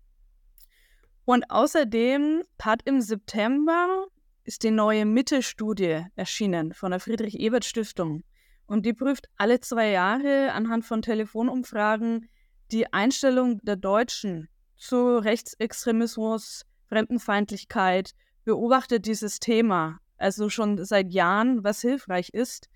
Und 1.25 1.51
außerdem 1.51 2.41
hat 2.59 2.81
im 2.85 2.99
September 2.99 4.07
ist 4.43 4.63
die 4.63 4.71
neue 4.71 5.05
Mitte-Studie 5.05 6.05
erschienen 6.15 6.73
von 6.73 6.89
der 6.89 6.99
Friedrich-Ebert-Stiftung. 6.99 8.23
Und 8.65 8.87
die 8.87 8.93
prüft 8.93 9.29
alle 9.37 9.59
zwei 9.59 9.91
Jahre 9.91 10.51
anhand 10.53 10.83
von 10.83 11.03
Telefonumfragen 11.03 12.27
die 12.71 12.91
Einstellung 12.91 13.59
der 13.61 13.75
Deutschen 13.75 14.49
zu 14.77 15.19
Rechtsextremismus, 15.19 16.65
Fremdenfeindlichkeit, 16.89 18.11
beobachtet 18.45 19.05
dieses 19.05 19.39
Thema, 19.39 19.99
also 20.17 20.49
schon 20.49 20.83
seit 20.83 21.11
Jahren, 21.11 21.63
was 21.63 21.81
hilfreich 21.81 22.29
ist. 22.29 22.69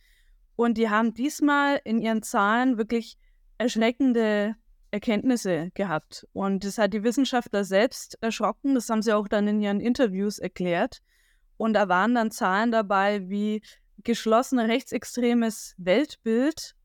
Und 0.55 0.77
die 0.77 0.89
haben 0.89 1.13
diesmal 1.13 1.81
in 1.83 1.99
ihren 1.99 2.21
Zahlen 2.21 2.77
wirklich 2.77 3.17
erschreckende 3.57 4.55
Erkenntnisse 4.91 5.71
gehabt. 5.73 6.27
Und 6.33 6.63
das 6.63 6.77
hat 6.77 6.93
die 6.93 7.03
Wissenschaftler 7.03 7.63
selbst 7.63 8.17
erschrocken. 8.21 8.75
Das 8.75 8.89
haben 8.89 9.01
sie 9.01 9.13
auch 9.13 9.27
dann 9.27 9.47
in 9.47 9.61
ihren 9.61 9.79
Interviews 9.79 10.37
erklärt. 10.37 11.01
Und 11.57 11.73
da 11.73 11.89
waren 11.89 12.13
dann 12.13 12.29
Zahlen 12.29 12.71
dabei 12.71 13.27
wie 13.29 13.63
geschlossen 14.03 14.59
rechtsextremes 14.59 15.75
Weltbild 15.77 16.75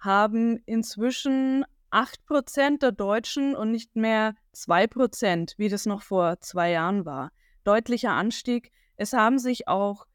haben 0.00 0.58
inzwischen 0.66 1.64
8% 1.94 2.80
der 2.80 2.90
Deutschen 2.92 3.54
und 3.54 3.70
nicht 3.70 3.94
mehr 3.94 4.34
2%, 4.54 5.54
wie 5.58 5.68
das 5.68 5.86
noch 5.86 6.02
vor 6.02 6.40
zwei 6.40 6.72
Jahren 6.72 7.04
war. 7.04 7.30
Deutlicher 7.62 8.10
Anstieg. 8.10 8.72
Es 8.96 9.12
haben 9.12 9.38
sich 9.38 9.68
auch 9.68 10.06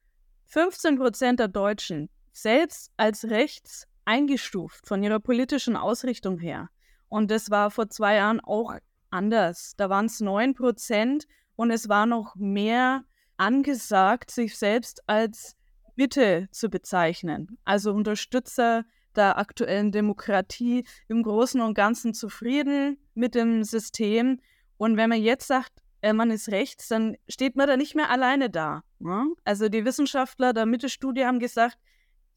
15% 0.51 1.37
der 1.37 1.47
Deutschen 1.47 2.09
selbst 2.33 2.91
als 2.97 3.25
rechts 3.25 3.87
eingestuft 4.03 4.87
von 4.87 5.01
ihrer 5.03 5.19
politischen 5.19 5.77
Ausrichtung 5.77 6.37
her. 6.37 6.69
Und 7.07 7.31
das 7.31 7.49
war 7.49 7.71
vor 7.71 7.89
zwei 7.89 8.15
Jahren 8.15 8.41
auch 8.41 8.75
anders. 9.09 9.73
Da 9.77 9.89
waren 9.89 10.05
es 10.05 10.21
9% 10.21 11.25
und 11.55 11.71
es 11.71 11.87
war 11.87 12.05
noch 12.05 12.35
mehr 12.35 13.03
angesagt, 13.37 14.31
sich 14.31 14.57
selbst 14.57 15.01
als 15.07 15.55
Mitte 15.95 16.49
zu 16.51 16.69
bezeichnen. 16.69 17.57
Also 17.63 17.93
Unterstützer 17.93 18.83
der 19.15 19.37
aktuellen 19.37 19.91
Demokratie 19.91 20.85
im 21.07 21.23
Großen 21.23 21.61
und 21.61 21.73
Ganzen 21.73 22.13
zufrieden 22.13 22.97
mit 23.13 23.35
dem 23.35 23.63
System. 23.63 24.39
Und 24.77 24.97
wenn 24.97 25.09
man 25.09 25.21
jetzt 25.21 25.47
sagt, 25.47 25.73
äh, 26.01 26.13
man 26.13 26.31
ist 26.31 26.49
rechts, 26.49 26.87
dann 26.87 27.17
steht 27.27 27.55
man 27.55 27.67
da 27.67 27.77
nicht 27.77 27.95
mehr 27.95 28.09
alleine 28.09 28.49
da. 28.49 28.83
Ne? 28.99 29.33
Also 29.43 29.69
die 29.69 29.85
Wissenschaftler 29.85 30.53
der 30.53 30.65
Mitte-Studie 30.65 31.25
haben 31.25 31.39
gesagt, 31.39 31.77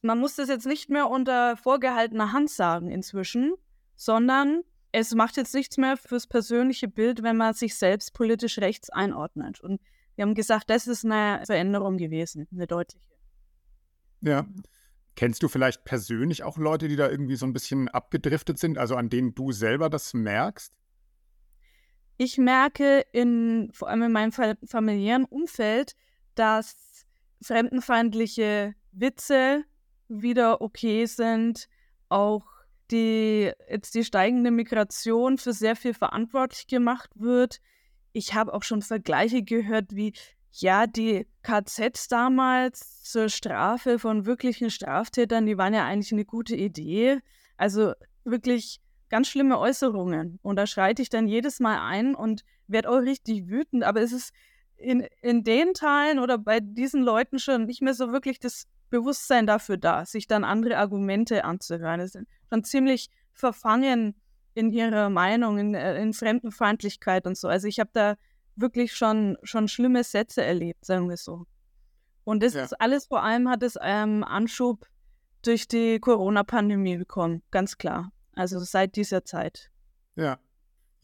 man 0.02 0.18
muss 0.18 0.34
das 0.34 0.48
jetzt 0.48 0.66
nicht 0.66 0.90
mehr 0.90 1.08
unter 1.08 1.56
vorgehaltener 1.56 2.32
Hand 2.32 2.50
sagen 2.50 2.90
inzwischen, 2.90 3.54
sondern 3.94 4.62
es 4.90 5.14
macht 5.14 5.36
jetzt 5.36 5.54
nichts 5.54 5.78
mehr 5.78 5.96
fürs 5.96 6.26
persönliche 6.26 6.88
Bild, 6.88 7.22
wenn 7.22 7.36
man 7.36 7.54
sich 7.54 7.76
selbst 7.76 8.12
politisch 8.12 8.58
rechts 8.58 8.90
einordnet. 8.90 9.60
Und 9.60 9.80
wir 10.16 10.22
haben 10.22 10.34
gesagt, 10.34 10.68
das 10.68 10.86
ist 10.86 11.04
eine 11.04 11.42
Veränderung 11.46 11.96
gewesen, 11.96 12.46
eine 12.52 12.66
deutliche. 12.66 13.08
Ja. 14.20 14.46
Kennst 15.14 15.42
du 15.42 15.48
vielleicht 15.48 15.84
persönlich 15.84 16.42
auch 16.42 16.56
Leute, 16.56 16.88
die 16.88 16.96
da 16.96 17.08
irgendwie 17.08 17.36
so 17.36 17.46
ein 17.46 17.52
bisschen 17.52 17.88
abgedriftet 17.88 18.58
sind, 18.58 18.78
also 18.78 18.96
an 18.96 19.10
denen 19.10 19.34
du 19.34 19.52
selber 19.52 19.90
das 19.90 20.14
merkst? 20.14 20.72
Ich 22.16 22.38
merke 22.38 23.04
in, 23.12 23.70
vor 23.72 23.88
allem 23.88 24.02
in 24.02 24.12
meinem 24.12 24.32
familiären 24.32 25.24
Umfeld, 25.24 25.94
dass 26.34 27.04
fremdenfeindliche 27.42 28.74
Witze 28.92 29.64
wieder 30.08 30.60
okay 30.60 31.06
sind, 31.06 31.68
auch 32.08 32.44
die 32.90 33.50
jetzt 33.68 33.94
die 33.94 34.04
steigende 34.04 34.50
Migration 34.50 35.38
für 35.38 35.52
sehr 35.52 35.76
viel 35.76 35.94
verantwortlich 35.94 36.66
gemacht 36.66 37.10
wird. 37.14 37.60
Ich 38.12 38.34
habe 38.34 38.52
auch 38.52 38.62
schon 38.62 38.82
Vergleiche 38.82 39.42
gehört, 39.42 39.96
wie 39.96 40.12
ja, 40.52 40.86
die 40.86 41.26
KZs 41.42 42.08
damals 42.08 43.02
zur 43.02 43.28
Strafe 43.28 43.98
von 43.98 44.26
wirklichen 44.26 44.70
Straftätern, 44.70 45.46
die 45.46 45.58
waren 45.58 45.74
ja 45.74 45.84
eigentlich 45.84 46.12
eine 46.12 46.24
gute 46.24 46.54
Idee. 46.54 47.20
Also 47.56 47.94
wirklich 48.24 48.80
ganz 49.08 49.28
schlimme 49.28 49.58
Äußerungen. 49.58 50.38
Und 50.42 50.56
da 50.56 50.66
schreite 50.66 51.02
ich 51.02 51.08
dann 51.08 51.26
jedes 51.26 51.60
Mal 51.60 51.80
ein 51.86 52.14
und 52.14 52.44
werde 52.66 52.90
auch 52.90 52.98
richtig 52.98 53.48
wütend. 53.48 53.84
Aber 53.84 54.00
es 54.02 54.12
ist 54.12 54.32
in, 54.76 55.06
in 55.22 55.44
den 55.44 55.74
Teilen 55.74 56.18
oder 56.18 56.38
bei 56.38 56.60
diesen 56.60 57.02
Leuten 57.02 57.38
schon 57.38 57.64
nicht 57.64 57.82
mehr 57.82 57.94
so 57.94 58.12
wirklich 58.12 58.38
das 58.38 58.66
Bewusstsein 58.90 59.46
dafür 59.46 59.78
da, 59.78 60.04
sich 60.04 60.26
dann 60.26 60.44
andere 60.44 60.76
Argumente 60.76 61.44
anzuhören. 61.44 62.00
Es 62.00 62.12
sind 62.12 62.28
schon 62.50 62.62
ziemlich 62.64 63.08
verfangen 63.32 64.14
in 64.54 64.70
ihrer 64.70 65.08
Meinung, 65.08 65.58
in, 65.58 65.74
äh, 65.74 66.00
in 66.00 66.12
Fremdenfeindlichkeit 66.12 67.26
und 67.26 67.38
so. 67.38 67.48
Also 67.48 67.68
ich 67.68 67.80
habe 67.80 67.90
da 67.94 68.16
wirklich 68.56 68.94
schon, 68.94 69.36
schon 69.42 69.68
schlimme 69.68 70.04
Sätze 70.04 70.42
erlebt, 70.44 70.84
sagen 70.84 71.08
wir 71.08 71.16
so. 71.16 71.46
Und 72.24 72.42
das 72.42 72.54
ja. 72.54 72.64
ist 72.64 72.80
alles 72.80 73.06
vor 73.06 73.22
allem 73.22 73.48
hat 73.48 73.62
es 73.62 73.78
ähm, 73.82 74.22
Anschub 74.24 74.86
durch 75.42 75.66
die 75.66 75.98
Corona-Pandemie 75.98 76.96
bekommen, 76.96 77.42
ganz 77.50 77.78
klar. 77.78 78.12
Also 78.34 78.58
seit 78.60 78.96
dieser 78.96 79.24
Zeit. 79.24 79.70
Ja. 80.16 80.38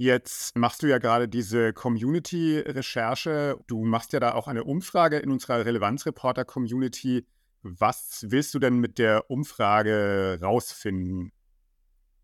Jetzt 0.01 0.57
machst 0.57 0.85
du 0.85 0.87
ja 0.87 0.99
gerade 0.99 1.29
diese 1.29 1.73
Community-Recherche. 1.73 3.59
Du 3.67 3.83
machst 3.85 4.13
ja 4.13 4.21
da 4.21 4.35
auch 4.35 4.47
eine 4.47 4.63
Umfrage 4.63 5.19
in 5.19 5.33
unserer 5.33 5.65
Relevanzreporter-Community. 5.65 7.27
Was 7.63 8.25
willst 8.29 8.55
du 8.55 8.61
denn 8.61 8.79
mit 8.79 8.99
der 8.99 9.29
Umfrage 9.29 10.39
rausfinden? 10.41 11.33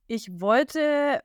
Ich 0.07 0.41
wollte 0.41 1.21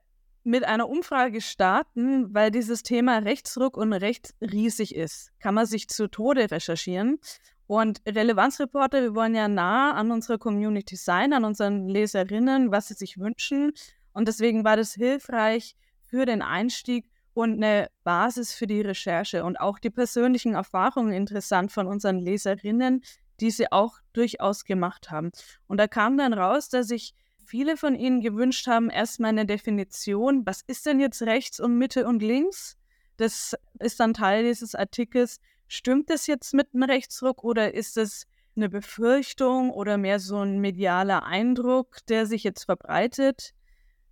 mit 0.49 0.63
einer 0.63 0.89
Umfrage 0.89 1.41
starten, 1.41 2.33
weil 2.33 2.49
dieses 2.49 2.81
Thema 2.81 3.19
Rechtsruck 3.19 3.77
und 3.77 3.93
Recht 3.93 4.33
riesig 4.41 4.95
ist. 4.95 5.31
Kann 5.39 5.53
man 5.53 5.67
sich 5.67 5.87
zu 5.89 6.07
Tode 6.07 6.49
recherchieren. 6.49 7.19
Und 7.67 8.01
Relevanzreporter, 8.07 9.03
wir 9.03 9.13
wollen 9.13 9.35
ja 9.35 9.47
nah 9.47 9.93
an 9.93 10.09
unserer 10.09 10.39
Community 10.39 10.95
sein, 10.95 11.33
an 11.33 11.45
unseren 11.45 11.87
Leserinnen, 11.87 12.71
was 12.71 12.87
sie 12.87 12.95
sich 12.95 13.19
wünschen. 13.19 13.73
Und 14.11 14.27
deswegen 14.27 14.63
war 14.63 14.75
das 14.75 14.95
hilfreich 14.95 15.75
für 16.01 16.25
den 16.25 16.41
Einstieg 16.41 17.11
und 17.35 17.53
eine 17.53 17.91
Basis 18.03 18.51
für 18.51 18.65
die 18.65 18.81
Recherche 18.81 19.43
und 19.43 19.59
auch 19.59 19.77
die 19.77 19.91
persönlichen 19.91 20.55
Erfahrungen 20.55 21.13
interessant 21.13 21.71
von 21.71 21.85
unseren 21.85 22.17
Leserinnen, 22.17 23.03
die 23.39 23.51
sie 23.51 23.71
auch 23.71 23.99
durchaus 24.13 24.65
gemacht 24.65 25.11
haben. 25.11 25.29
Und 25.67 25.77
da 25.77 25.87
kam 25.87 26.17
dann 26.17 26.33
raus, 26.33 26.69
dass 26.69 26.89
ich 26.89 27.13
viele 27.49 27.77
von 27.77 27.95
Ihnen 27.95 28.21
gewünscht 28.21 28.67
haben, 28.67 28.91
erstmal 28.91 29.29
eine 29.29 29.45
Definition. 29.45 30.45
Was 30.45 30.61
ist 30.61 30.85
denn 30.85 30.99
jetzt 30.99 31.23
rechts 31.23 31.59
und 31.59 31.77
Mitte 31.77 32.07
und 32.07 32.21
links? 32.21 32.77
Das 33.17 33.55
ist 33.79 33.99
dann 33.99 34.13
Teil 34.13 34.43
dieses 34.43 34.75
Artikels. 34.75 35.39
Stimmt 35.67 36.11
das 36.11 36.27
jetzt 36.27 36.53
mit 36.53 36.73
dem 36.73 36.83
Rechtsruck 36.83 37.43
oder 37.43 37.73
ist 37.73 37.97
es 37.97 38.27
eine 38.55 38.69
Befürchtung 38.69 39.71
oder 39.71 39.97
mehr 39.97 40.19
so 40.19 40.37
ein 40.37 40.59
medialer 40.59 41.23
Eindruck, 41.23 42.05
der 42.07 42.27
sich 42.27 42.43
jetzt 42.43 42.65
verbreitet? 42.65 43.53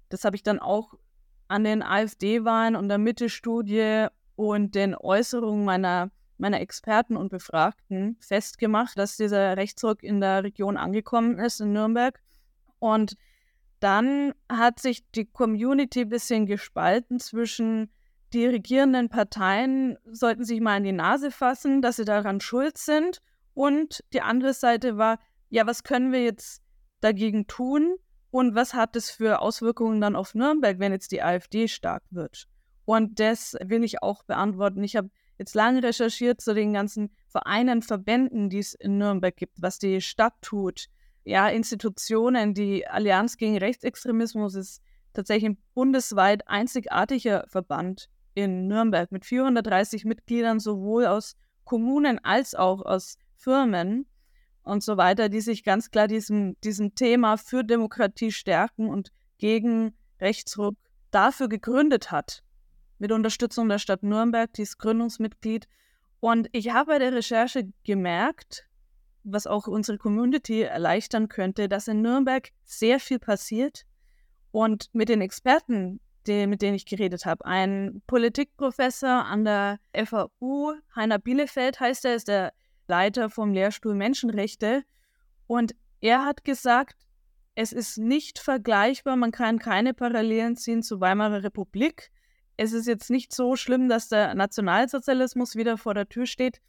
Das 0.10 0.24
habe 0.24 0.36
ich 0.36 0.44
dann 0.44 0.60
auch 0.60 0.96
an 1.48 1.64
den 1.64 1.84
AfD-Wahlen 1.84 2.76
und 2.76 2.90
der 2.90 2.98
Mitte-Studie 2.98 4.08
und 4.36 4.74
den 4.74 4.96
Äußerungen 4.96 5.64
meiner, 5.64 6.10
meiner 6.40 6.60
Experten 6.60 7.16
und 7.16 7.30
Befragten 7.30 8.18
festgemacht, 8.20 8.98
dass 8.98 9.16
dieser 9.16 9.58
Rechtsruck 9.58 10.02
in 10.02 10.22
der 10.22 10.44
Region 10.44 10.76
angekommen 10.76 11.38
ist, 11.38 11.62
in 11.62 11.74
Nürnberg. 11.74 12.20
Und 12.80 13.16
dann 13.80 14.34
hat 14.50 14.80
sich 14.80 15.10
die 15.12 15.26
Community 15.26 16.02
ein 16.02 16.10
bisschen 16.10 16.46
gespalten 16.46 17.20
zwischen 17.20 17.90
die 18.34 18.46
regierenden 18.46 19.10
Parteien 19.10 19.98
sollten 20.06 20.44
sich 20.44 20.60
mal 20.60 20.78
in 20.78 20.84
die 20.84 20.92
Nase 20.92 21.32
fassen, 21.32 21.82
dass 21.82 21.96
sie 21.96 22.06
daran 22.06 22.42
schuld 22.42 22.78
sind. 22.78 23.22
Und 23.54 24.04
die 24.14 24.22
andere 24.22 24.54
Seite 24.54 24.98
war, 24.98 25.20
ja, 25.50 25.66
was 25.66 25.84
können 25.84 26.12
wir 26.12 26.24
jetzt 26.24 26.62
dagegen 27.00 27.48
tun? 27.48 27.96
Und 28.30 28.54
was 28.54 28.74
hat 28.74 28.96
es 28.96 29.10
für 29.10 29.40
Auswirkungen 29.42 30.02
dann 30.02 30.16
auf 30.16 30.36
Nürnberg, 30.36 30.80
wenn 30.80 30.92
jetzt 30.92 31.12
die 31.12 31.24
AfD 31.24 31.68
stark 31.70 32.04
wird? 32.10 32.48
Und 32.84 33.20
das 33.20 33.56
will 33.64 33.84
ich 33.84 34.04
auch 34.04 34.24
beantworten. 34.24 34.84
Ich 34.84 34.96
habe 34.96 35.10
jetzt 35.38 35.56
lange 35.56 35.84
recherchiert 35.84 36.42
zu 36.42 36.54
den 36.54 36.74
ganzen 36.74 37.12
Vereinen, 37.28 37.82
Verbänden, 37.82 38.50
die 38.50 38.60
es 38.60 38.74
in 38.74 38.98
Nürnberg 38.98 39.36
gibt, 39.36 39.62
was 39.62 39.80
die 39.80 40.02
Stadt 40.02 40.34
tut, 40.42 40.88
ja, 41.28 41.50
Institutionen. 41.50 42.54
Die 42.54 42.88
Allianz 42.88 43.38
gegen 43.38 43.58
Rechtsextremismus 43.58 44.56
ist 44.56 44.82
tatsächlich 45.14 45.52
ein 45.52 45.58
bundesweit 45.74 46.48
einzigartiger 46.48 47.46
Verband 47.50 48.10
in 48.34 48.68
Nürnberg 48.68 49.12
mit 49.12 49.26
430 49.26 50.06
Mitgliedern, 50.06 50.60
sowohl 50.60 51.06
aus 51.06 51.36
Kommunen 51.66 52.24
als 52.24 52.56
auch 52.56 52.82
aus 52.82 53.18
Firmen 53.36 54.06
und 54.64 54.84
so 54.84 54.96
weiter, 54.96 55.28
die 55.28 55.42
sich 55.42 55.64
ganz 55.64 55.92
klar 55.92 56.08
diesem, 56.08 56.56
diesem 56.62 56.96
Thema 56.96 57.38
für 57.38 57.64
Demokratie 57.64 58.32
stärken 58.32 58.88
und 58.88 59.12
gegen 59.38 59.94
Rechtsruck 60.22 60.76
dafür 61.12 61.50
gegründet 61.50 62.10
hat. 62.10 62.44
Mit 63.00 63.12
Unterstützung 63.12 63.68
der 63.68 63.80
Stadt 63.80 64.02
Nürnberg, 64.02 64.52
die 64.54 64.62
ist 64.62 64.78
Gründungsmitglied. 64.78 65.68
Und 66.20 66.48
ich 66.54 66.72
habe 66.72 66.92
bei 66.92 67.00
der 67.00 67.14
Recherche 67.14 67.70
gemerkt, 67.84 68.67
was 69.32 69.48
auch 69.48 69.68
unsere 69.68 69.98
Community 69.98 70.62
erleichtern 70.62 71.28
könnte, 71.28 71.68
dass 71.68 71.88
in 71.88 72.02
Nürnberg 72.02 72.50
sehr 72.64 73.00
viel 73.00 73.20
passiert. 73.20 73.86
Und 74.52 74.90
mit 74.94 75.10
den 75.10 75.22
Experten, 75.22 76.00
die, 76.26 76.48
mit 76.48 76.62
denen 76.62 76.76
ich 76.76 76.86
geredet 76.86 77.26
habe, 77.26 77.46
ein 77.46 78.02
Politikprofessor 78.08 79.10
an 79.26 79.46
der 79.46 79.80
FAU, 79.94 80.74
Heiner 80.96 81.20
Bielefeld 81.20 81.80
heißt 81.80 82.06
er, 82.06 82.16
ist 82.16 82.28
der 82.28 82.54
Leiter 82.88 83.30
vom 83.30 83.54
Lehrstuhl 83.54 83.96
Menschenrechte. 83.96 84.84
Und 85.46 85.76
er 86.00 86.26
hat 86.26 86.44
gesagt, 86.44 86.96
es 87.56 87.74
ist 87.74 87.98
nicht 87.98 88.40
vergleichbar, 88.40 89.16
man 89.16 89.32
kann 89.32 89.60
keine 89.60 89.94
Parallelen 89.94 90.56
ziehen 90.56 90.84
zur 90.84 91.02
Weimarer 91.02 91.44
Republik. 91.44 92.12
Es 92.56 92.72
ist 92.72 92.88
jetzt 92.88 93.10
nicht 93.10 93.34
so 93.34 93.56
schlimm, 93.56 93.90
dass 93.90 94.10
der 94.10 94.36
Nationalsozialismus 94.36 95.56
wieder 95.56 95.78
vor 95.78 95.94
der 95.94 96.08
Tür 96.08 96.26
steht. 96.26 96.62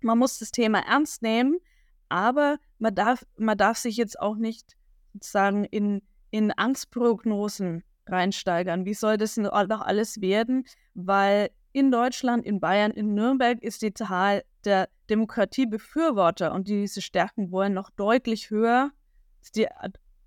Man 0.00 0.18
muss 0.18 0.38
das 0.38 0.50
Thema 0.50 0.80
ernst 0.80 1.22
nehmen, 1.22 1.58
aber 2.08 2.58
man 2.78 2.94
darf, 2.94 3.24
man 3.36 3.56
darf 3.58 3.78
sich 3.78 3.96
jetzt 3.96 4.18
auch 4.18 4.36
nicht 4.36 4.76
sozusagen 5.12 5.64
in, 5.64 6.02
in 6.30 6.52
Angstprognosen 6.52 7.84
reinsteigern. 8.06 8.84
Wie 8.84 8.94
soll 8.94 9.16
das 9.16 9.36
noch 9.36 9.52
alles 9.52 10.20
werden? 10.20 10.64
Weil 10.94 11.50
in 11.72 11.90
Deutschland, 11.90 12.44
in 12.44 12.60
Bayern, 12.60 12.92
in 12.92 13.14
Nürnberg 13.14 13.62
ist 13.62 13.82
die 13.82 13.92
Zahl 13.92 14.42
der 14.64 14.88
Demokratiebefürworter 15.10 16.52
und 16.52 16.68
die 16.68 16.80
diese 16.80 17.02
stärken 17.02 17.50
wollen 17.50 17.74
noch 17.74 17.90
deutlich 17.90 18.50
höher. 18.50 18.90
Das 19.40 19.48
ist 19.48 19.56
die 19.56 19.68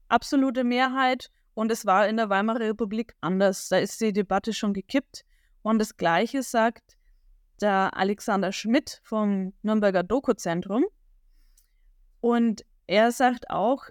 absolute 0.07 0.63
Mehrheit 0.63 1.29
und 1.53 1.71
es 1.71 1.85
war 1.85 2.07
in 2.07 2.17
der 2.17 2.29
Weimarer 2.29 2.61
Republik 2.61 3.13
anders. 3.21 3.69
Da 3.69 3.77
ist 3.77 4.00
die 4.01 4.13
Debatte 4.13 4.53
schon 4.53 4.73
gekippt. 4.73 5.23
Und 5.63 5.79
das 5.79 5.97
Gleiche 5.97 6.43
sagt 6.43 6.97
der 7.61 7.95
Alexander 7.95 8.51
Schmidt 8.51 9.01
vom 9.03 9.53
Nürnberger 9.61 10.03
Doku-Zentrum. 10.03 10.85
Und 12.22 12.63
er 12.88 13.12
sagt 13.12 13.50
auch, 13.50 13.86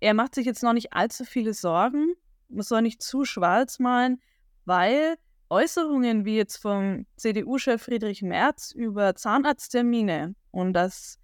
er 0.00 0.14
macht 0.14 0.34
sich 0.34 0.46
jetzt 0.46 0.62
noch 0.62 0.72
nicht 0.72 0.92
allzu 0.92 1.24
viele 1.24 1.54
Sorgen. 1.54 2.14
Man 2.48 2.62
soll 2.62 2.82
nicht 2.82 3.02
zu 3.02 3.24
schwarz 3.24 3.78
malen, 3.78 4.20
weil 4.64 5.16
Äußerungen 5.50 6.24
wie 6.24 6.36
jetzt 6.36 6.56
vom 6.56 7.06
CDU-Chef 7.16 7.82
Friedrich 7.82 8.22
Merz 8.22 8.72
über 8.72 9.14
Zahnarzttermine 9.14 10.34
und 10.50 10.72
dass 10.72 11.18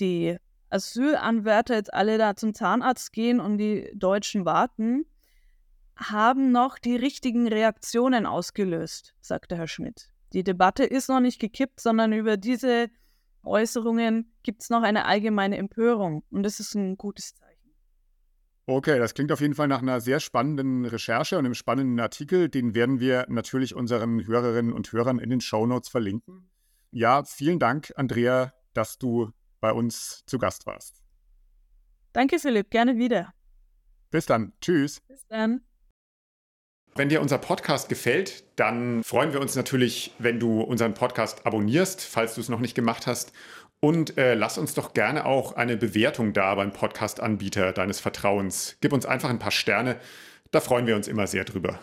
die 0.00 0.36
Asylanwärter 0.70 1.74
jetzt 1.74 1.92
alle 1.92 2.18
da 2.18 2.34
zum 2.34 2.54
Zahnarzt 2.54 3.12
gehen 3.12 3.40
und 3.40 3.58
die 3.58 3.90
Deutschen 3.94 4.44
warten, 4.44 5.06
haben 5.96 6.50
noch 6.50 6.78
die 6.78 6.96
richtigen 6.96 7.46
Reaktionen 7.46 8.26
ausgelöst, 8.26 9.14
sagte 9.20 9.56
Herr 9.56 9.68
Schmidt. 9.68 10.08
Die 10.32 10.42
Debatte 10.42 10.84
ist 10.84 11.08
noch 11.08 11.20
nicht 11.20 11.40
gekippt, 11.40 11.80
sondern 11.80 12.12
über 12.12 12.36
diese 12.36 12.88
Äußerungen 13.46 14.32
gibt 14.42 14.62
es 14.62 14.70
noch 14.70 14.82
eine 14.82 15.04
allgemeine 15.04 15.56
Empörung. 15.56 16.24
Und 16.30 16.42
das 16.42 16.60
ist 16.60 16.74
ein 16.74 16.96
gutes 16.96 17.34
Zeichen. 17.34 17.74
Okay, 18.66 18.98
das 18.98 19.12
klingt 19.12 19.30
auf 19.30 19.40
jeden 19.40 19.54
Fall 19.54 19.68
nach 19.68 19.82
einer 19.82 20.00
sehr 20.00 20.20
spannenden 20.20 20.86
Recherche 20.86 21.36
und 21.36 21.44
einem 21.44 21.54
spannenden 21.54 22.00
Artikel. 22.00 22.48
Den 22.48 22.74
werden 22.74 22.98
wir 22.98 23.26
natürlich 23.28 23.74
unseren 23.74 24.26
Hörerinnen 24.26 24.72
und 24.72 24.90
Hörern 24.92 25.18
in 25.18 25.28
den 25.28 25.42
Shownotes 25.42 25.90
verlinken. 25.90 26.48
Ja, 26.90 27.24
vielen 27.24 27.58
Dank, 27.58 27.92
Andrea, 27.96 28.54
dass 28.72 28.98
du 28.98 29.32
bei 29.60 29.72
uns 29.72 30.22
zu 30.26 30.38
Gast 30.38 30.66
warst. 30.66 31.02
Danke, 32.12 32.38
Philipp. 32.38 32.70
Gerne 32.70 32.96
wieder. 32.96 33.34
Bis 34.10 34.26
dann. 34.26 34.52
Tschüss. 34.60 35.00
Bis 35.08 35.26
dann. 35.26 35.60
Wenn 36.96 37.08
dir 37.08 37.20
unser 37.20 37.38
Podcast 37.38 37.88
gefällt, 37.88 38.44
dann 38.54 39.02
freuen 39.02 39.32
wir 39.32 39.40
uns 39.40 39.56
natürlich, 39.56 40.12
wenn 40.20 40.38
du 40.38 40.60
unseren 40.60 40.94
Podcast 40.94 41.44
abonnierst, 41.44 42.00
falls 42.02 42.36
du 42.36 42.40
es 42.40 42.48
noch 42.48 42.60
nicht 42.60 42.76
gemacht 42.76 43.08
hast. 43.08 43.32
Und 43.80 44.16
äh, 44.16 44.34
lass 44.34 44.58
uns 44.58 44.74
doch 44.74 44.94
gerne 44.94 45.26
auch 45.26 45.56
eine 45.56 45.76
Bewertung 45.76 46.32
da 46.32 46.54
beim 46.54 46.72
Podcast-Anbieter 46.72 47.72
deines 47.72 47.98
Vertrauens. 47.98 48.76
Gib 48.80 48.92
uns 48.92 49.06
einfach 49.06 49.28
ein 49.28 49.40
paar 49.40 49.50
Sterne. 49.50 49.96
Da 50.52 50.60
freuen 50.60 50.86
wir 50.86 50.94
uns 50.94 51.08
immer 51.08 51.26
sehr 51.26 51.42
drüber. 51.42 51.80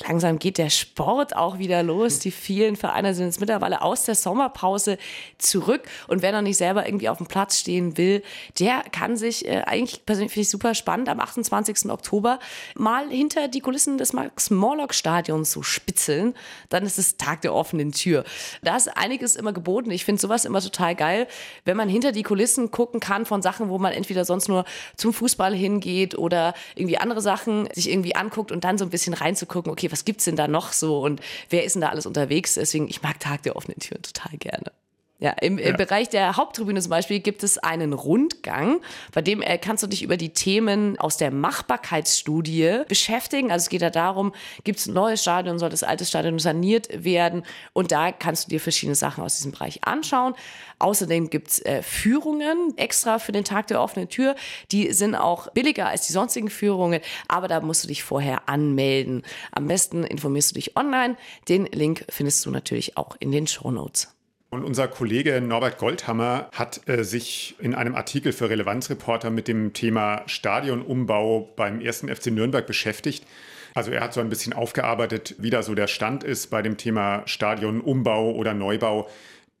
Langsam 0.00 0.38
geht 0.38 0.58
der 0.58 0.70
Sport 0.70 1.36
auch 1.36 1.58
wieder 1.58 1.82
los. 1.82 2.18
Die 2.18 2.30
vielen 2.30 2.76
Vereine 2.76 3.14
sind 3.14 3.26
jetzt 3.26 3.40
mittlerweile 3.40 3.82
aus 3.82 4.04
der 4.04 4.14
Sommerpause 4.14 4.98
zurück. 5.38 5.82
Und 6.08 6.22
wer 6.22 6.32
noch 6.32 6.40
nicht 6.40 6.56
selber 6.56 6.86
irgendwie 6.86 7.08
auf 7.08 7.18
dem 7.18 7.26
Platz 7.26 7.58
stehen 7.58 7.96
will, 7.98 8.22
der 8.58 8.82
kann 8.90 9.16
sich 9.16 9.46
äh, 9.46 9.62
eigentlich 9.66 10.04
persönlich 10.04 10.32
finde 10.32 10.42
ich 10.42 10.50
super 10.50 10.74
spannend 10.74 11.08
am 11.08 11.20
28. 11.20 11.90
Oktober 11.90 12.40
mal 12.74 13.08
hinter 13.10 13.48
die 13.48 13.60
Kulissen 13.60 13.98
des 13.98 14.12
Max-Morlock-Stadions 14.12 15.52
so 15.52 15.62
spitzeln. 15.62 16.34
Dann 16.68 16.84
ist 16.84 16.98
es 16.98 17.16
Tag 17.16 17.42
der 17.42 17.54
offenen 17.54 17.92
Tür. 17.92 18.24
Da 18.62 18.76
ist 18.76 18.88
einiges 18.96 19.36
immer 19.36 19.52
geboten. 19.52 19.90
Ich 19.90 20.04
finde 20.04 20.20
sowas 20.20 20.44
immer 20.44 20.60
total 20.60 20.96
geil, 20.96 21.28
wenn 21.64 21.76
man 21.76 21.88
hinter 21.88 22.12
die 22.12 22.22
Kulissen 22.22 22.70
gucken 22.70 22.98
kann 22.98 23.24
von 23.24 23.42
Sachen, 23.42 23.68
wo 23.68 23.78
man 23.78 23.92
entweder 23.92 24.24
sonst 24.24 24.48
nur 24.48 24.64
zum 24.96 25.12
Fußball 25.12 25.54
hingeht 25.54 26.18
oder 26.18 26.54
irgendwie 26.74 26.98
andere 26.98 27.20
Sachen 27.20 27.68
sich 27.72 27.90
irgendwie 27.90 28.16
anguckt 28.16 28.50
und 28.50 28.64
dann 28.64 28.78
so 28.78 28.84
ein 28.84 28.90
bisschen 28.90 29.14
reinzugucken, 29.14 29.70
okay, 29.70 29.81
was 29.90 30.04
gibt 30.04 30.20
es 30.20 30.26
denn 30.26 30.36
da 30.36 30.46
noch 30.46 30.72
so 30.72 31.00
und 31.00 31.20
wer 31.50 31.64
ist 31.64 31.74
denn 31.74 31.82
da 31.82 31.88
alles 31.88 32.06
unterwegs? 32.06 32.54
Deswegen, 32.54 32.88
ich 32.88 33.02
mag 33.02 33.18
Tag 33.18 33.42
der 33.42 33.56
offenen 33.56 33.78
Türen 33.78 34.02
total 34.02 34.36
gerne. 34.38 34.72
Ja, 35.22 35.30
im, 35.40 35.56
im 35.56 35.76
Bereich 35.76 36.08
der 36.08 36.36
Haupttribüne 36.36 36.80
zum 36.80 36.90
Beispiel 36.90 37.20
gibt 37.20 37.44
es 37.44 37.56
einen 37.56 37.92
Rundgang, 37.92 38.80
bei 39.12 39.22
dem 39.22 39.40
äh, 39.40 39.56
kannst 39.56 39.84
du 39.84 39.86
dich 39.86 40.02
über 40.02 40.16
die 40.16 40.30
Themen 40.30 40.98
aus 40.98 41.16
der 41.16 41.30
Machbarkeitsstudie 41.30 42.80
beschäftigen. 42.88 43.52
Also 43.52 43.62
es 43.62 43.68
geht 43.68 43.82
da 43.82 43.90
darum, 43.90 44.32
gibt 44.64 44.80
es 44.80 44.86
ein 44.88 44.94
neues 44.94 45.22
Stadion, 45.22 45.60
soll 45.60 45.70
das 45.70 45.84
alte 45.84 46.04
Stadion 46.06 46.40
saniert 46.40 47.04
werden? 47.04 47.44
Und 47.72 47.92
da 47.92 48.10
kannst 48.10 48.46
du 48.46 48.50
dir 48.50 48.58
verschiedene 48.58 48.96
Sachen 48.96 49.22
aus 49.22 49.36
diesem 49.36 49.52
Bereich 49.52 49.86
anschauen. 49.86 50.34
Außerdem 50.80 51.30
gibt 51.30 51.50
es 51.50 51.60
äh, 51.60 51.84
Führungen 51.84 52.76
extra 52.76 53.20
für 53.20 53.30
den 53.30 53.44
Tag 53.44 53.68
der 53.68 53.80
offenen 53.80 54.08
Tür. 54.08 54.34
Die 54.72 54.92
sind 54.92 55.14
auch 55.14 55.52
billiger 55.52 55.86
als 55.86 56.04
die 56.04 56.12
sonstigen 56.14 56.50
Führungen, 56.50 57.00
aber 57.28 57.46
da 57.46 57.60
musst 57.60 57.84
du 57.84 57.86
dich 57.86 58.02
vorher 58.02 58.48
anmelden. 58.48 59.22
Am 59.52 59.68
besten 59.68 60.02
informierst 60.02 60.50
du 60.50 60.54
dich 60.56 60.76
online. 60.76 61.16
Den 61.48 61.66
Link 61.66 62.06
findest 62.08 62.44
du 62.44 62.50
natürlich 62.50 62.96
auch 62.96 63.14
in 63.20 63.30
den 63.30 63.46
Show 63.46 63.70
Notes. 63.70 64.08
Und 64.52 64.64
unser 64.64 64.86
Kollege 64.86 65.40
Norbert 65.40 65.78
Goldhammer 65.78 66.50
hat 66.52 66.86
äh, 66.86 67.04
sich 67.04 67.56
in 67.58 67.74
einem 67.74 67.94
Artikel 67.94 68.34
für 68.34 68.50
Relevanzreporter 68.50 69.30
mit 69.30 69.48
dem 69.48 69.72
Thema 69.72 70.24
Stadionumbau 70.26 71.48
beim 71.56 71.80
ersten 71.80 72.14
FC 72.14 72.26
Nürnberg 72.26 72.66
beschäftigt. 72.66 73.26
Also 73.72 73.92
er 73.92 74.02
hat 74.02 74.12
so 74.12 74.20
ein 74.20 74.28
bisschen 74.28 74.52
aufgearbeitet, 74.52 75.36
wie 75.38 75.48
da 75.48 75.62
so 75.62 75.74
der 75.74 75.86
Stand 75.86 76.22
ist 76.22 76.50
bei 76.50 76.60
dem 76.60 76.76
Thema 76.76 77.22
Stadionumbau 77.24 78.32
oder 78.32 78.52
Neubau. 78.52 79.08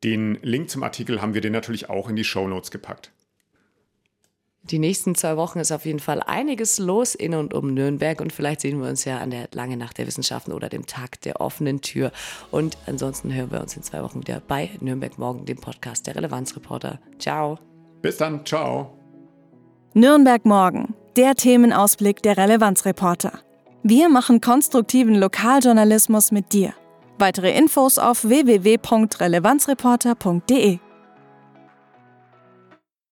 Den 0.04 0.38
Link 0.42 0.68
zum 0.68 0.82
Artikel 0.82 1.22
haben 1.22 1.32
wir 1.32 1.40
dir 1.40 1.50
natürlich 1.50 1.88
auch 1.88 2.10
in 2.10 2.16
die 2.16 2.24
Show 2.24 2.46
Notes 2.46 2.70
gepackt. 2.70 3.12
Die 4.70 4.78
nächsten 4.78 5.16
zwei 5.16 5.36
Wochen 5.36 5.58
ist 5.58 5.72
auf 5.72 5.86
jeden 5.86 5.98
Fall 5.98 6.22
einiges 6.22 6.78
los 6.78 7.16
in 7.16 7.34
und 7.34 7.52
um 7.52 7.74
Nürnberg 7.74 8.20
und 8.20 8.32
vielleicht 8.32 8.60
sehen 8.60 8.80
wir 8.80 8.88
uns 8.88 9.04
ja 9.04 9.18
an 9.18 9.30
der 9.30 9.48
Lange 9.52 9.76
Nacht 9.76 9.98
der 9.98 10.06
Wissenschaften 10.06 10.52
oder 10.52 10.68
dem 10.68 10.86
Tag 10.86 11.20
der 11.22 11.40
offenen 11.40 11.80
Tür. 11.80 12.12
Und 12.52 12.78
ansonsten 12.86 13.34
hören 13.34 13.50
wir 13.50 13.60
uns 13.60 13.76
in 13.76 13.82
zwei 13.82 14.04
Wochen 14.04 14.20
wieder 14.20 14.40
bei 14.46 14.70
Nürnberg 14.80 15.18
Morgen, 15.18 15.46
dem 15.46 15.58
Podcast 15.58 16.06
der 16.06 16.14
Relevanzreporter. 16.14 17.00
Ciao. 17.18 17.58
Bis 18.02 18.18
dann, 18.18 18.46
ciao. 18.46 18.96
Nürnberg 19.94 20.44
Morgen, 20.44 20.94
der 21.16 21.34
Themenausblick 21.34 22.22
der 22.22 22.36
Relevanzreporter. 22.36 23.40
Wir 23.82 24.08
machen 24.08 24.40
konstruktiven 24.40 25.16
Lokaljournalismus 25.16 26.30
mit 26.30 26.52
dir. 26.52 26.72
Weitere 27.18 27.50
Infos 27.56 27.98
auf 27.98 28.22
www.relevanzreporter.de. 28.24 30.78